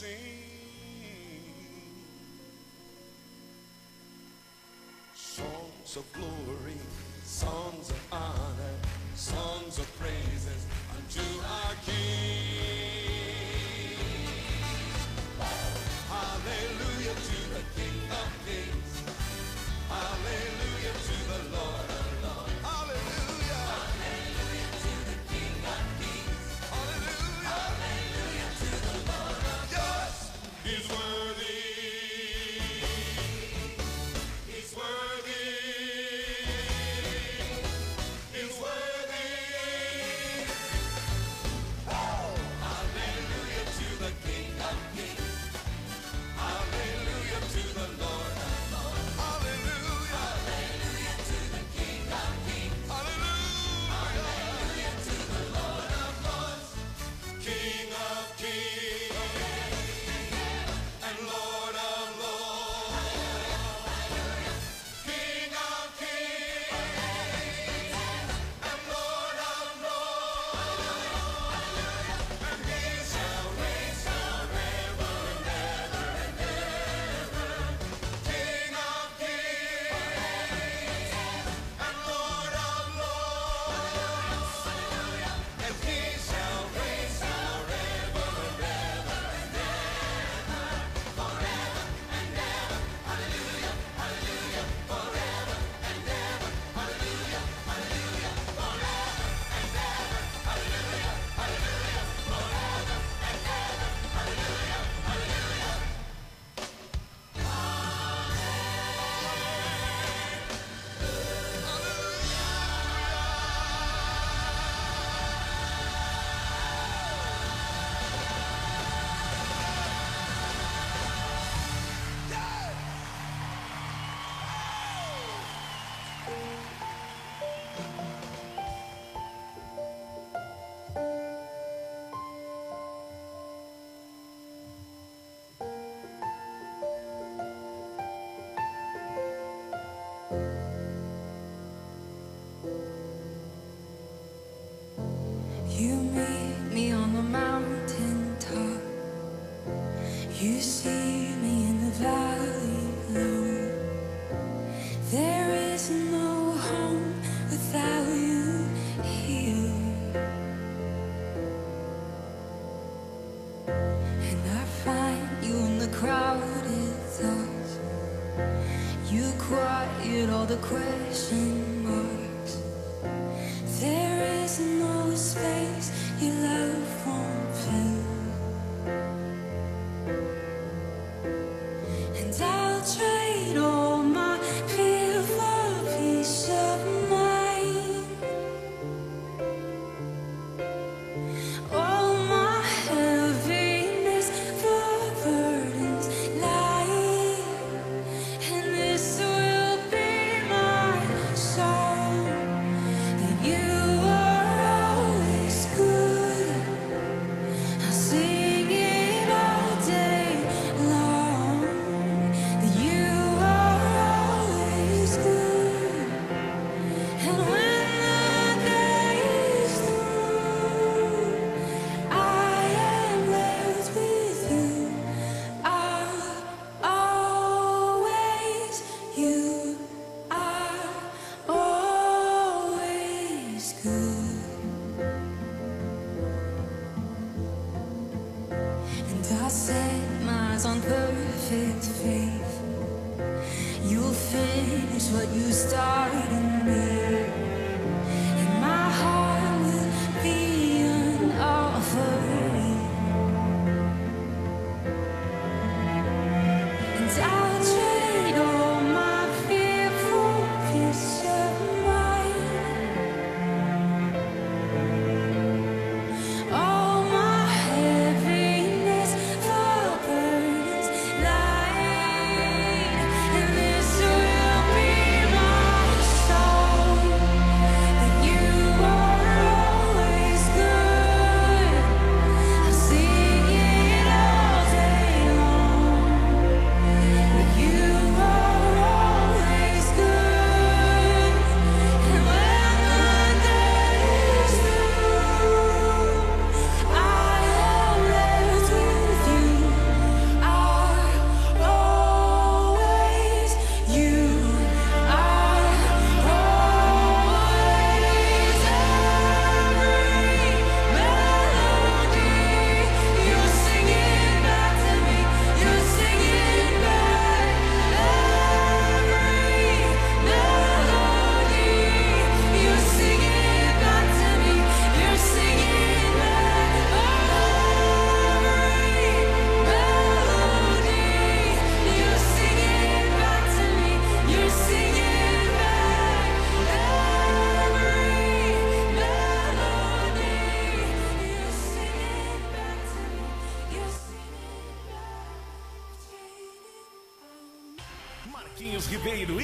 Sing. 0.00 0.16
Songs 5.14 5.96
of 5.96 6.12
glory, 6.14 6.78
songs 7.22 7.90
of 7.90 8.02
honor, 8.10 8.76
songs 9.14 9.78
of 9.78 9.88
praises 9.98 10.64
unto 10.96 11.20
our 11.44 11.74
King. 11.84 12.49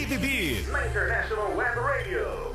Ribeiro 0.08 0.20
Bibi. 0.20 0.72
Na 0.72 0.84
International 0.84 1.56
Web 1.56 1.76
Radio. 1.76 2.52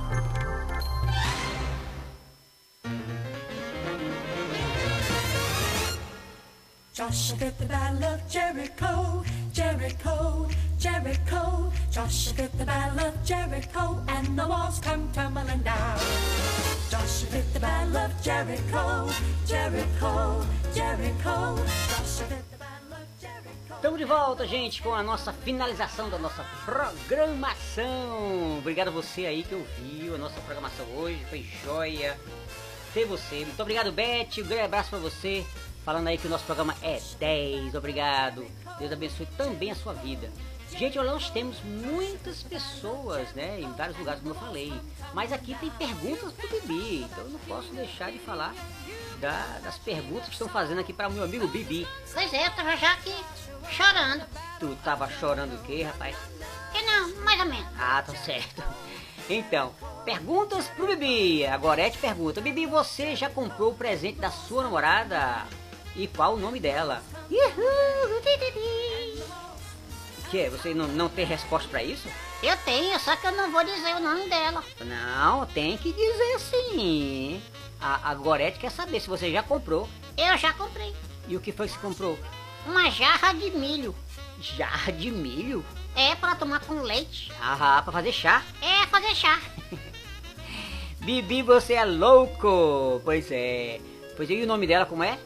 Joshua 6.94 7.38
did 7.38 7.58
the 7.58 7.66
battle 7.66 8.04
of 8.04 8.30
Jericho, 8.30 9.24
Jericho, 9.54 10.48
Jericho. 10.78 11.72
Joshua 11.92 12.34
did 12.34 12.52
the 12.58 12.66
battle 12.66 13.08
of 13.08 13.26
Jericho, 13.26 14.04
and 14.08 14.38
the 14.38 14.48
walls 14.48 14.80
come 14.80 15.10
tumbling 15.12 15.62
down. 15.64 16.00
Joshua 16.90 17.30
did 17.32 17.54
the 17.54 17.60
battle 17.60 17.98
of 17.98 18.12
Jericho, 18.22 19.10
Jericho, 19.46 20.46
Jericho. 20.74 21.58
Joshua 21.90 22.51
Estamos 23.82 23.98
de 23.98 24.06
volta, 24.06 24.46
gente, 24.46 24.80
com 24.80 24.94
a 24.94 25.02
nossa 25.02 25.34
finalização 25.34 26.08
da 26.08 26.20
nossa 26.20 26.46
programação. 26.66 28.60
Obrigado 28.60 28.90
a 28.90 28.92
você 28.92 29.26
aí 29.26 29.42
que 29.42 29.56
ouviu 29.56 30.14
a 30.14 30.20
nossa 30.20 30.40
programação 30.42 30.86
hoje, 30.98 31.26
foi 31.28 31.44
joia 31.66 32.16
ter 32.94 33.06
você. 33.06 33.38
Muito 33.38 33.60
obrigado, 33.60 33.92
Beth. 33.92 34.38
Um 34.38 34.44
grande 34.44 34.66
abraço 34.66 34.92
pra 34.92 35.00
você. 35.00 35.44
Falando 35.84 36.10
aí 36.10 36.20
que 36.20 36.28
o 36.28 36.30
nosso 36.30 36.46
programa 36.46 36.76
é 36.84 37.02
10. 37.20 37.74
Obrigado. 37.74 38.46
Deus 38.78 38.92
abençoe 38.92 39.26
também 39.36 39.72
a 39.72 39.76
sua 39.76 39.94
vida. 39.94 40.30
Gente, 40.78 40.98
nós 40.98 41.30
temos 41.30 41.58
muitas 41.64 42.42
pessoas, 42.44 43.32
né, 43.34 43.60
em 43.60 43.72
vários 43.74 43.98
lugares, 43.98 44.22
como 44.22 44.34
eu 44.34 44.40
falei. 44.40 44.74
Mas 45.14 45.32
aqui 45.32 45.54
tem 45.56 45.70
perguntas 45.72 46.32
pro 46.34 46.48
Bibi, 46.62 47.04
então 47.04 47.24
eu 47.26 47.30
não 47.30 47.40
posso 47.42 47.72
deixar 47.74 48.12
de 48.12 48.18
falar 48.20 48.54
da- 49.20 49.60
das 49.64 49.78
perguntas 49.78 50.26
que 50.28 50.34
estão 50.34 50.50
fazendo 50.50 50.80
aqui 50.80 50.92
para 50.94 51.08
o 51.10 51.12
meu 51.12 51.24
amigo 51.24 51.48
Bibi. 51.48 51.88
Pois 52.14 52.34
é, 52.34 52.48
eu 52.48 52.52
tava 52.52 52.76
já 52.78 52.94
aqui 52.94 53.14
chorando. 53.70 54.26
Tu 54.60 54.76
tava 54.84 55.10
chorando 55.10 55.54
o 55.56 55.64
quê, 55.64 55.84
rapaz? 55.84 56.16
Que 56.74 56.82
não, 56.84 57.16
mais 57.24 57.40
ou 57.40 57.46
menos. 57.46 57.68
Ah, 57.78 58.02
tá 58.02 58.16
certo. 58.16 58.64
Então, 59.30 59.74
perguntas 60.04 60.68
pro 60.70 60.88
Bibi. 60.88 61.46
A 61.46 61.58
Gorete 61.58 61.98
pergunta: 62.00 62.42
Bibi, 62.42 62.66
você 62.66 63.16
já 63.16 63.30
comprou 63.30 63.72
o 63.72 63.76
presente 63.76 64.20
da 64.20 64.32
sua 64.32 64.64
namorada? 64.64 65.46
E 65.96 66.08
qual 66.08 66.34
o 66.36 66.40
nome 66.40 66.60
dela? 66.60 67.04
Uhul, 67.30 68.22
tititi. 68.22 69.11
O 70.32 70.34
que? 70.34 70.50
Você 70.50 70.74
não, 70.74 70.88
não 70.88 71.10
tem 71.10 71.26
resposta 71.26 71.68
pra 71.68 71.84
isso? 71.84 72.08
Eu 72.42 72.56
tenho, 72.64 72.98
só 73.02 73.18
que 73.18 73.28
eu 73.28 73.34
não 73.34 73.52
vou 73.52 73.66
dizer 73.66 73.94
o 73.96 74.00
nome 74.00 74.30
dela. 74.30 74.64
Não, 74.80 75.46
tem 75.48 75.78
que 75.78 75.92
dizer 75.92 76.40
sim. 76.40 77.44
A, 77.82 78.12
a 78.12 78.16
Gorete 78.16 78.58
quer 78.58 78.72
saber 78.72 79.02
se 79.02 79.10
você 79.10 79.30
já 79.30 79.44
comprou. 79.44 79.90
Eu 80.18 80.38
já 80.38 80.54
comprei. 80.54 80.96
E 81.28 81.36
o 81.36 81.42
que 81.42 81.52
foi 81.52 81.68
que 81.68 81.74
você 81.74 81.80
comprou? 81.80 82.18
Uma 82.66 82.90
jarra 82.90 83.34
de 83.34 83.52
milho. 83.52 83.94
Jarra 84.40 84.94
de 84.94 85.12
milho? 85.12 85.66
É 85.98 86.16
para 86.16 86.36
tomar 86.36 86.62
com 86.62 86.76
leite. 86.76 87.30
Ah, 87.42 87.82
pra 87.84 87.92
fazer 87.92 88.14
chá. 88.14 88.42
É 88.62 88.88
fazer 88.88 89.14
chá. 89.14 89.38
Bibi, 91.04 91.42
você 91.42 91.74
é 91.74 91.84
louco! 91.84 93.02
Pois 93.04 93.30
é. 93.32 93.82
Pois 94.16 94.30
é, 94.30 94.36
e 94.36 94.44
o 94.44 94.48
nome 94.48 94.66
dela 94.66 94.86
como 94.86 95.04
é? 95.04 95.20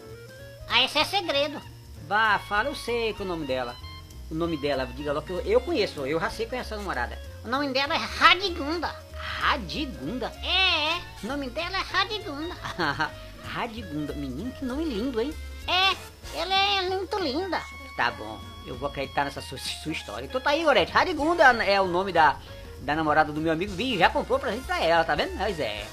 Ah, 0.68 0.82
esse 0.84 0.98
é 0.98 1.04
segredo. 1.04 1.62
Vá, 2.08 2.40
fala, 2.40 2.70
eu 2.70 2.76
sei 2.76 3.14
que 3.14 3.22
o 3.22 3.26
nome 3.26 3.46
dela. 3.46 3.85
O 4.30 4.34
nome 4.34 4.58
dela, 4.58 4.88
diga 4.88 5.14
logo 5.14 5.26
que 5.26 5.34
eu, 5.34 5.42
eu 5.42 5.62
conheço, 5.62 6.06
eu 6.06 6.20
já 6.20 6.30
sei 6.30 6.48
conhecer 6.48 6.74
a 6.74 6.78
namorada. 6.78 7.20
O 7.44 7.48
nome 7.48 7.72
dela 7.72 7.94
é 7.94 7.98
Radigunda. 7.98 8.96
Radigunda? 9.16 10.34
É, 10.44 10.96
é. 10.96 11.02
O 11.24 11.28
nome 11.28 11.50
dela 11.50 11.78
é 11.78 11.82
Radigunda. 11.82 12.56
Radigunda, 13.46 14.14
menino, 14.14 14.52
que 14.52 14.66
nome 14.66 14.84
lindo, 14.84 15.22
hein? 15.22 15.32
É, 15.68 15.96
ela 16.40 16.56
é 16.56 16.90
muito 16.90 17.20
linda. 17.20 17.62
Tá 17.96 18.12
bom, 18.12 18.40
eu 18.66 18.76
vou 18.76 18.90
acreditar 18.90 19.26
nessa 19.26 19.42
sua, 19.42 19.58
sua 19.58 19.92
história. 19.92 20.26
Então 20.26 20.42
tá 20.42 20.50
aí, 20.50 20.64
Gorete. 20.64 20.92
Radegunda 20.92 21.44
é 21.64 21.80
o 21.80 21.88
nome 21.88 22.12
da, 22.12 22.38
da 22.82 22.96
namorada 22.96 23.32
do 23.32 23.40
meu 23.40 23.54
amigo 23.54 23.74
Vi. 23.74 23.98
Já 23.98 24.10
comprou 24.10 24.40
presente 24.40 24.66
pra 24.66 24.84
ela, 24.84 25.04
tá 25.04 25.14
vendo? 25.14 25.38
Pois 25.38 25.60
é. 25.60 25.86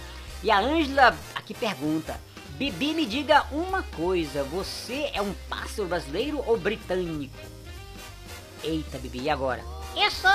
E 0.43 0.51
a 0.51 0.59
Ângela 0.59 1.17
aqui 1.35 1.53
pergunta: 1.53 2.19
Bibi, 2.53 2.95
me 2.95 3.05
diga 3.05 3.45
uma 3.53 3.83
coisa. 3.83 4.43
Você 4.45 5.11
é 5.13 5.21
um 5.21 5.35
pássaro 5.49 5.87
brasileiro 5.87 6.43
ou 6.47 6.57
britânico? 6.57 7.37
Eita, 8.63 8.99
Bibi, 8.99 9.23
e 9.23 9.31
agora? 9.31 9.63
Eu 9.97 10.11
sou 10.11 10.31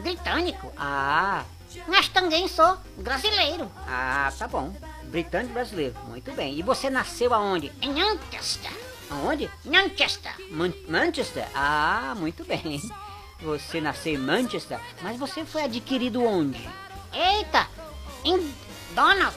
britânico, 0.00 0.72
Ah, 0.76 1.44
mas 1.86 2.08
também 2.08 2.48
sou 2.48 2.76
brasileiro. 2.98 3.70
ah, 3.86 4.32
tá 4.38 4.48
bom. 4.48 4.74
Britânico 5.04 5.52
brasileiro, 5.54 5.94
muito 6.08 6.32
bem. 6.32 6.58
E 6.58 6.62
você 6.62 6.88
nasceu 6.90 7.32
aonde? 7.34 7.70
Em 7.80 7.92
Manchester. 7.92 8.70
Aonde? 9.10 9.50
Manchester. 9.64 10.32
Man- 10.50 10.72
Manchester? 10.88 11.46
Ah, 11.54 12.14
muito 12.16 12.44
bem. 12.44 12.80
Você 13.40 13.80
nasceu 13.80 14.14
em 14.14 14.18
Manchester, 14.18 14.80
mas 15.02 15.18
você 15.18 15.44
foi 15.44 15.64
adquirido 15.64 16.24
onde? 16.24 16.66
Eita, 17.12 17.66
em 18.24 18.54
Donald. 18.94 19.36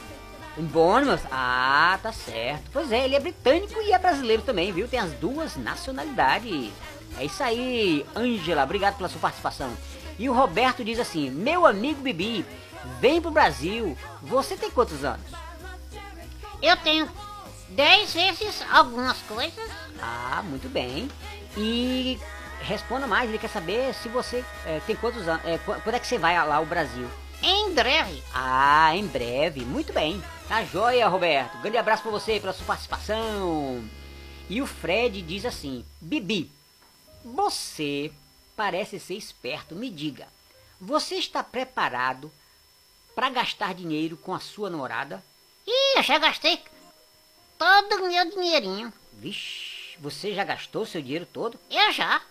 Em 0.56 0.62
Bournemouth? 0.64 1.20
Ah, 1.30 1.98
tá 2.02 2.12
certo. 2.12 2.70
Pois 2.72 2.90
é, 2.90 3.04
ele 3.04 3.14
é 3.16 3.20
britânico 3.20 3.78
e 3.82 3.92
é 3.92 3.98
brasileiro 3.98 4.42
também, 4.42 4.72
viu? 4.72 4.88
Tem 4.88 4.98
as 4.98 5.12
duas 5.14 5.56
nacionalidades. 5.56 6.70
É 7.18 7.24
isso 7.24 7.42
aí, 7.42 8.04
Ângela, 8.14 8.62
obrigado 8.64 8.96
pela 8.96 9.08
sua 9.08 9.20
participação. 9.20 9.72
E 10.18 10.28
o 10.28 10.34
Roberto 10.34 10.84
diz 10.84 10.98
assim: 10.98 11.30
Meu 11.30 11.66
amigo 11.66 12.00
Bibi, 12.02 12.44
vem 13.00 13.20
pro 13.20 13.30
Brasil. 13.30 13.96
Você 14.22 14.56
tem 14.56 14.70
quantos 14.70 15.04
anos? 15.04 15.26
Eu 16.62 16.76
tenho 16.78 17.08
dez 17.70 18.12
vezes 18.14 18.62
algumas 18.70 19.18
coisas. 19.22 19.70
Ah, 20.00 20.42
muito 20.44 20.68
bem. 20.68 21.08
E 21.56 22.18
responda 22.62 23.06
mais, 23.06 23.28
ele 23.28 23.38
quer 23.38 23.48
saber 23.50 23.94
se 23.94 24.08
você 24.08 24.44
eh, 24.64 24.80
tem 24.86 24.96
quantos 24.96 25.26
anos. 25.28 25.42
eh, 25.44 25.58
qu- 25.58 25.80
quando 25.82 25.94
é 25.94 25.98
que 25.98 26.06
você 26.06 26.18
vai 26.18 26.34
lá 26.46 26.56
ao 26.56 26.66
Brasil? 26.66 27.08
Em 27.42 27.72
breve. 27.74 28.22
Ah, 28.34 28.94
em 28.94 29.06
breve. 29.06 29.60
Muito 29.64 29.92
bem. 29.92 30.22
Tá 30.48 30.64
joia, 30.64 31.06
Roberto. 31.08 31.58
Grande 31.58 31.76
abraço 31.76 32.02
pra 32.02 32.10
você 32.10 32.40
pela 32.40 32.52
sua 32.52 32.66
participação. 32.66 33.82
E 34.48 34.62
o 34.62 34.66
Fred 34.66 35.20
diz 35.22 35.44
assim: 35.44 35.84
Bibi, 36.00 36.50
você 37.26 38.12
parece 38.54 39.00
ser 39.00 39.14
esperto. 39.14 39.74
Me 39.74 39.90
diga, 39.90 40.28
você 40.80 41.16
está 41.16 41.42
preparado 41.42 42.30
para 43.14 43.30
gastar 43.30 43.74
dinheiro 43.74 44.16
com 44.16 44.32
a 44.32 44.38
sua 44.38 44.70
namorada? 44.70 45.22
Ih, 45.66 45.98
eu 45.98 46.02
já 46.02 46.18
gastei 46.18 46.62
todo 47.58 47.96
o 47.96 48.08
meu 48.08 48.30
dinheirinho. 48.30 48.92
Vixe, 49.14 49.96
você 49.98 50.34
já 50.34 50.44
gastou 50.44 50.86
seu 50.86 51.02
dinheiro 51.02 51.26
todo? 51.26 51.58
Eu 51.68 51.92
já. 51.92 52.22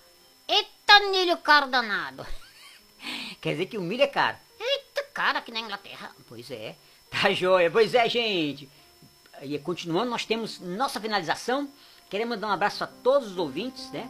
Eita, 0.48 1.00
milho 1.12 1.38
caro 1.38 1.68
danado. 1.68 2.26
Quer 3.42 3.52
dizer 3.52 3.66
que 3.66 3.78
o 3.78 3.82
milho 3.82 4.04
é 4.04 4.08
caro. 4.08 4.38
Eita, 4.60 5.04
cara 5.14 5.40
aqui 5.40 5.52
na 5.52 5.60
Inglaterra. 5.60 6.16
Pois 6.28 6.50
é. 6.50 6.76
Tá 7.10 7.34
joia. 7.34 7.70
Pois 7.70 7.94
é, 7.94 8.08
gente. 8.08 8.70
E 9.42 9.60
continuando, 9.60 10.10
nós 10.10 10.26
temos 10.26 10.60
nossa 10.60 11.02
finalização. 11.02 11.70
Queremos 12.10 12.36
mandar 12.36 12.48
um 12.48 12.52
abraço 12.52 12.84
a 12.84 12.88
todos 12.88 13.32
os 13.32 13.38
ouvintes, 13.38 13.92
né? 13.92 14.10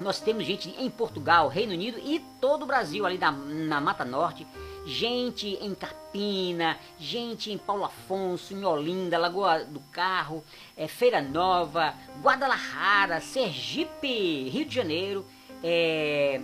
Nós 0.00 0.18
temos 0.18 0.46
gente 0.46 0.74
em 0.78 0.88
Portugal, 0.88 1.48
Reino 1.48 1.74
Unido 1.74 1.98
e 1.98 2.20
todo 2.40 2.62
o 2.62 2.66
Brasil, 2.66 3.04
ali 3.04 3.18
na, 3.18 3.30
na 3.30 3.80
Mata 3.82 4.04
Norte. 4.04 4.46
Gente 4.86 5.58
em 5.60 5.74
Carpina, 5.74 6.78
gente 6.98 7.52
em 7.52 7.58
Paulo 7.58 7.84
Afonso, 7.84 8.54
em 8.54 8.64
Olinda, 8.64 9.18
Lagoa 9.18 9.62
do 9.62 9.78
Carro, 9.92 10.42
eh, 10.74 10.88
Feira 10.88 11.20
Nova, 11.20 11.94
Guadalajara, 12.22 13.20
Sergipe, 13.20 14.48
Rio 14.48 14.64
de 14.64 14.74
Janeiro, 14.74 15.26
eh, 15.62 16.40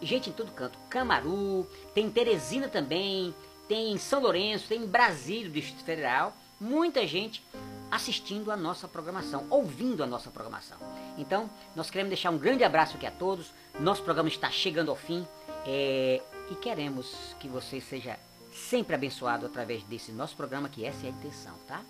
gente 0.00 0.30
em 0.30 0.32
todo 0.32 0.50
canto. 0.52 0.78
Camaru, 0.88 1.66
tem 1.94 2.08
Teresina 2.08 2.68
também, 2.68 3.34
tem 3.68 3.98
São 3.98 4.22
Lourenço, 4.22 4.66
tem 4.66 4.86
Brasília, 4.86 5.50
Distrito 5.50 5.84
Federal. 5.84 6.34
Muita 6.58 7.06
gente 7.06 7.44
assistindo 7.90 8.50
a 8.50 8.56
nossa 8.56 8.86
programação, 8.86 9.46
ouvindo 9.50 10.02
a 10.02 10.06
nossa 10.06 10.30
programação. 10.30 10.78
Então, 11.16 11.48
nós 11.74 11.90
queremos 11.90 12.10
deixar 12.10 12.30
um 12.30 12.38
grande 12.38 12.64
abraço 12.64 12.96
aqui 12.96 13.06
a 13.06 13.10
todos. 13.10 13.52
Nosso 13.80 14.02
programa 14.02 14.28
está 14.28 14.50
chegando 14.50 14.90
ao 14.90 14.96
fim 14.96 15.26
é, 15.66 16.22
e 16.50 16.54
queremos 16.54 17.34
que 17.40 17.48
você 17.48 17.80
seja 17.80 18.18
sempre 18.52 18.94
abençoado 18.94 19.46
através 19.46 19.82
desse 19.84 20.12
nosso 20.12 20.36
programa, 20.36 20.68
que 20.68 20.84
essa 20.84 21.06
é 21.06 21.08
a 21.08 21.12
intenção, 21.12 21.54
tá? 21.66 21.82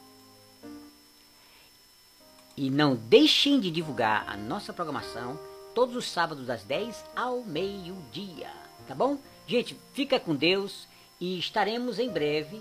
E 2.56 2.70
não 2.70 2.96
deixem 2.96 3.60
de 3.60 3.70
divulgar 3.70 4.28
a 4.28 4.36
nossa 4.36 4.72
programação 4.72 5.38
todos 5.74 5.94
os 5.94 6.10
sábados 6.10 6.46
das 6.46 6.64
10 6.64 7.04
ao 7.14 7.42
meio-dia, 7.44 8.50
tá 8.86 8.94
bom? 8.94 9.18
Gente, 9.46 9.78
fica 9.94 10.18
com 10.18 10.34
Deus 10.34 10.88
e 11.20 11.38
estaremos 11.38 11.98
em 11.98 12.10
breve 12.10 12.60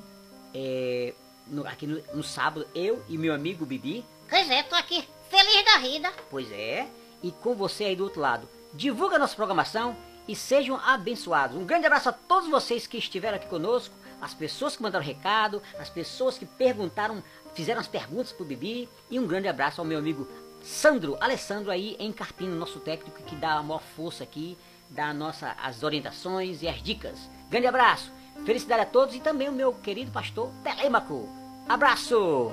é, 0.54 1.14
no- 1.50 1.68
aqui 1.68 1.86
no, 1.88 2.02
no 2.14 2.24
sábado, 2.24 2.68
eu 2.76 3.04
e 3.10 3.18
meu 3.18 3.34
amigo 3.34 3.66
Bibi, 3.66 4.06
Pois 4.30 4.50
é, 4.50 4.62
tô 4.64 4.76
aqui 4.76 5.08
feliz 5.30 5.66
da 5.66 5.78
vida. 5.80 6.12
pois 6.30 6.52
é, 6.52 6.88
e 7.24 7.32
com 7.32 7.56
você 7.56 7.86
aí 7.86 7.96
do 7.96 8.04
outro 8.04 8.20
lado. 8.22 8.48
Divulga 8.74 9.18
nossa 9.18 9.36
programação 9.36 9.96
e 10.28 10.36
sejam 10.36 10.76
abençoados. 10.78 11.56
Um 11.58 11.66
grande 11.66 11.86
abraço 11.86 12.10
a 12.10 12.12
todos 12.12 12.50
vocês 12.50 12.86
que 12.86 12.98
estiveram 12.98 13.38
aqui 13.38 13.48
conosco, 13.48 13.96
as 14.22 14.34
pessoas 14.34 14.76
que 14.76 14.84
mandaram 14.84 15.06
recado, 15.06 15.62
as 15.80 15.90
pessoas 15.90 16.38
que 16.38 16.46
perguntaram, 16.46 17.24
fizeram 17.54 17.80
as 17.80 17.88
perguntas 17.88 18.32
pro 18.34 18.44
Bibi 18.46 18.90
e 19.10 19.18
um 19.20 19.26
grande 19.28 19.48
abraço 19.48 19.80
ao 19.80 19.86
meu 19.88 19.98
amigo 20.00 20.28
Sandro 20.62 21.16
Alessandro 21.22 21.72
aí 21.72 21.96
em 22.00 22.12
Carpina, 22.12 22.54
nosso 22.56 22.80
técnico 22.80 23.24
que 23.24 23.36
dá 23.36 23.54
a 23.54 23.64
maior 23.64 23.82
força 23.96 24.24
aqui, 24.24 24.58
dá 24.90 25.08
a 25.10 25.14
nossa, 25.14 25.56
as 25.64 25.84
orientações 25.84 26.62
e 26.62 26.68
as 26.68 26.82
dicas. 26.84 27.18
Grande 27.50 27.68
abraço, 27.68 28.12
felicidade 28.46 28.82
a 28.82 28.86
todos 28.86 29.16
e 29.16 29.20
também 29.20 29.50
o 29.50 29.54
meu 29.54 29.74
querido 29.74 30.12
pastor 30.12 30.50
Telêmaco. 30.64 31.28
Abraço! 31.68 32.52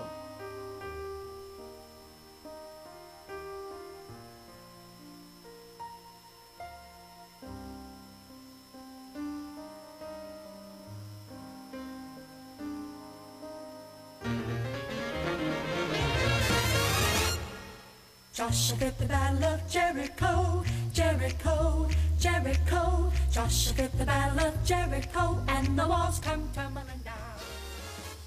Joshua 18.35 18.77
did 18.79 18.99
the 18.99 19.07
battle 19.07 19.45
of 19.45 19.61
Jericho, 19.71 20.65
Jericho, 20.93 21.89
Jericho. 22.25 23.13
Joshua 23.31 23.75
did 23.75 23.93
the 23.99 24.07
battle 24.07 24.47
of 24.47 24.65
Jericho, 24.65 25.39
and 25.47 25.79
the 25.79 25.87
walls 25.87 26.19
come 26.21 26.49
tumbling 26.55 26.87
down. 27.05 27.37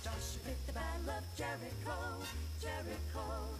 Joshua 0.03 0.39
did 0.45 0.55
the 0.67 0.73
battle 0.73 1.09
of 1.17 1.23
Jericho, 1.35 1.97
Jericho. 2.61 3.56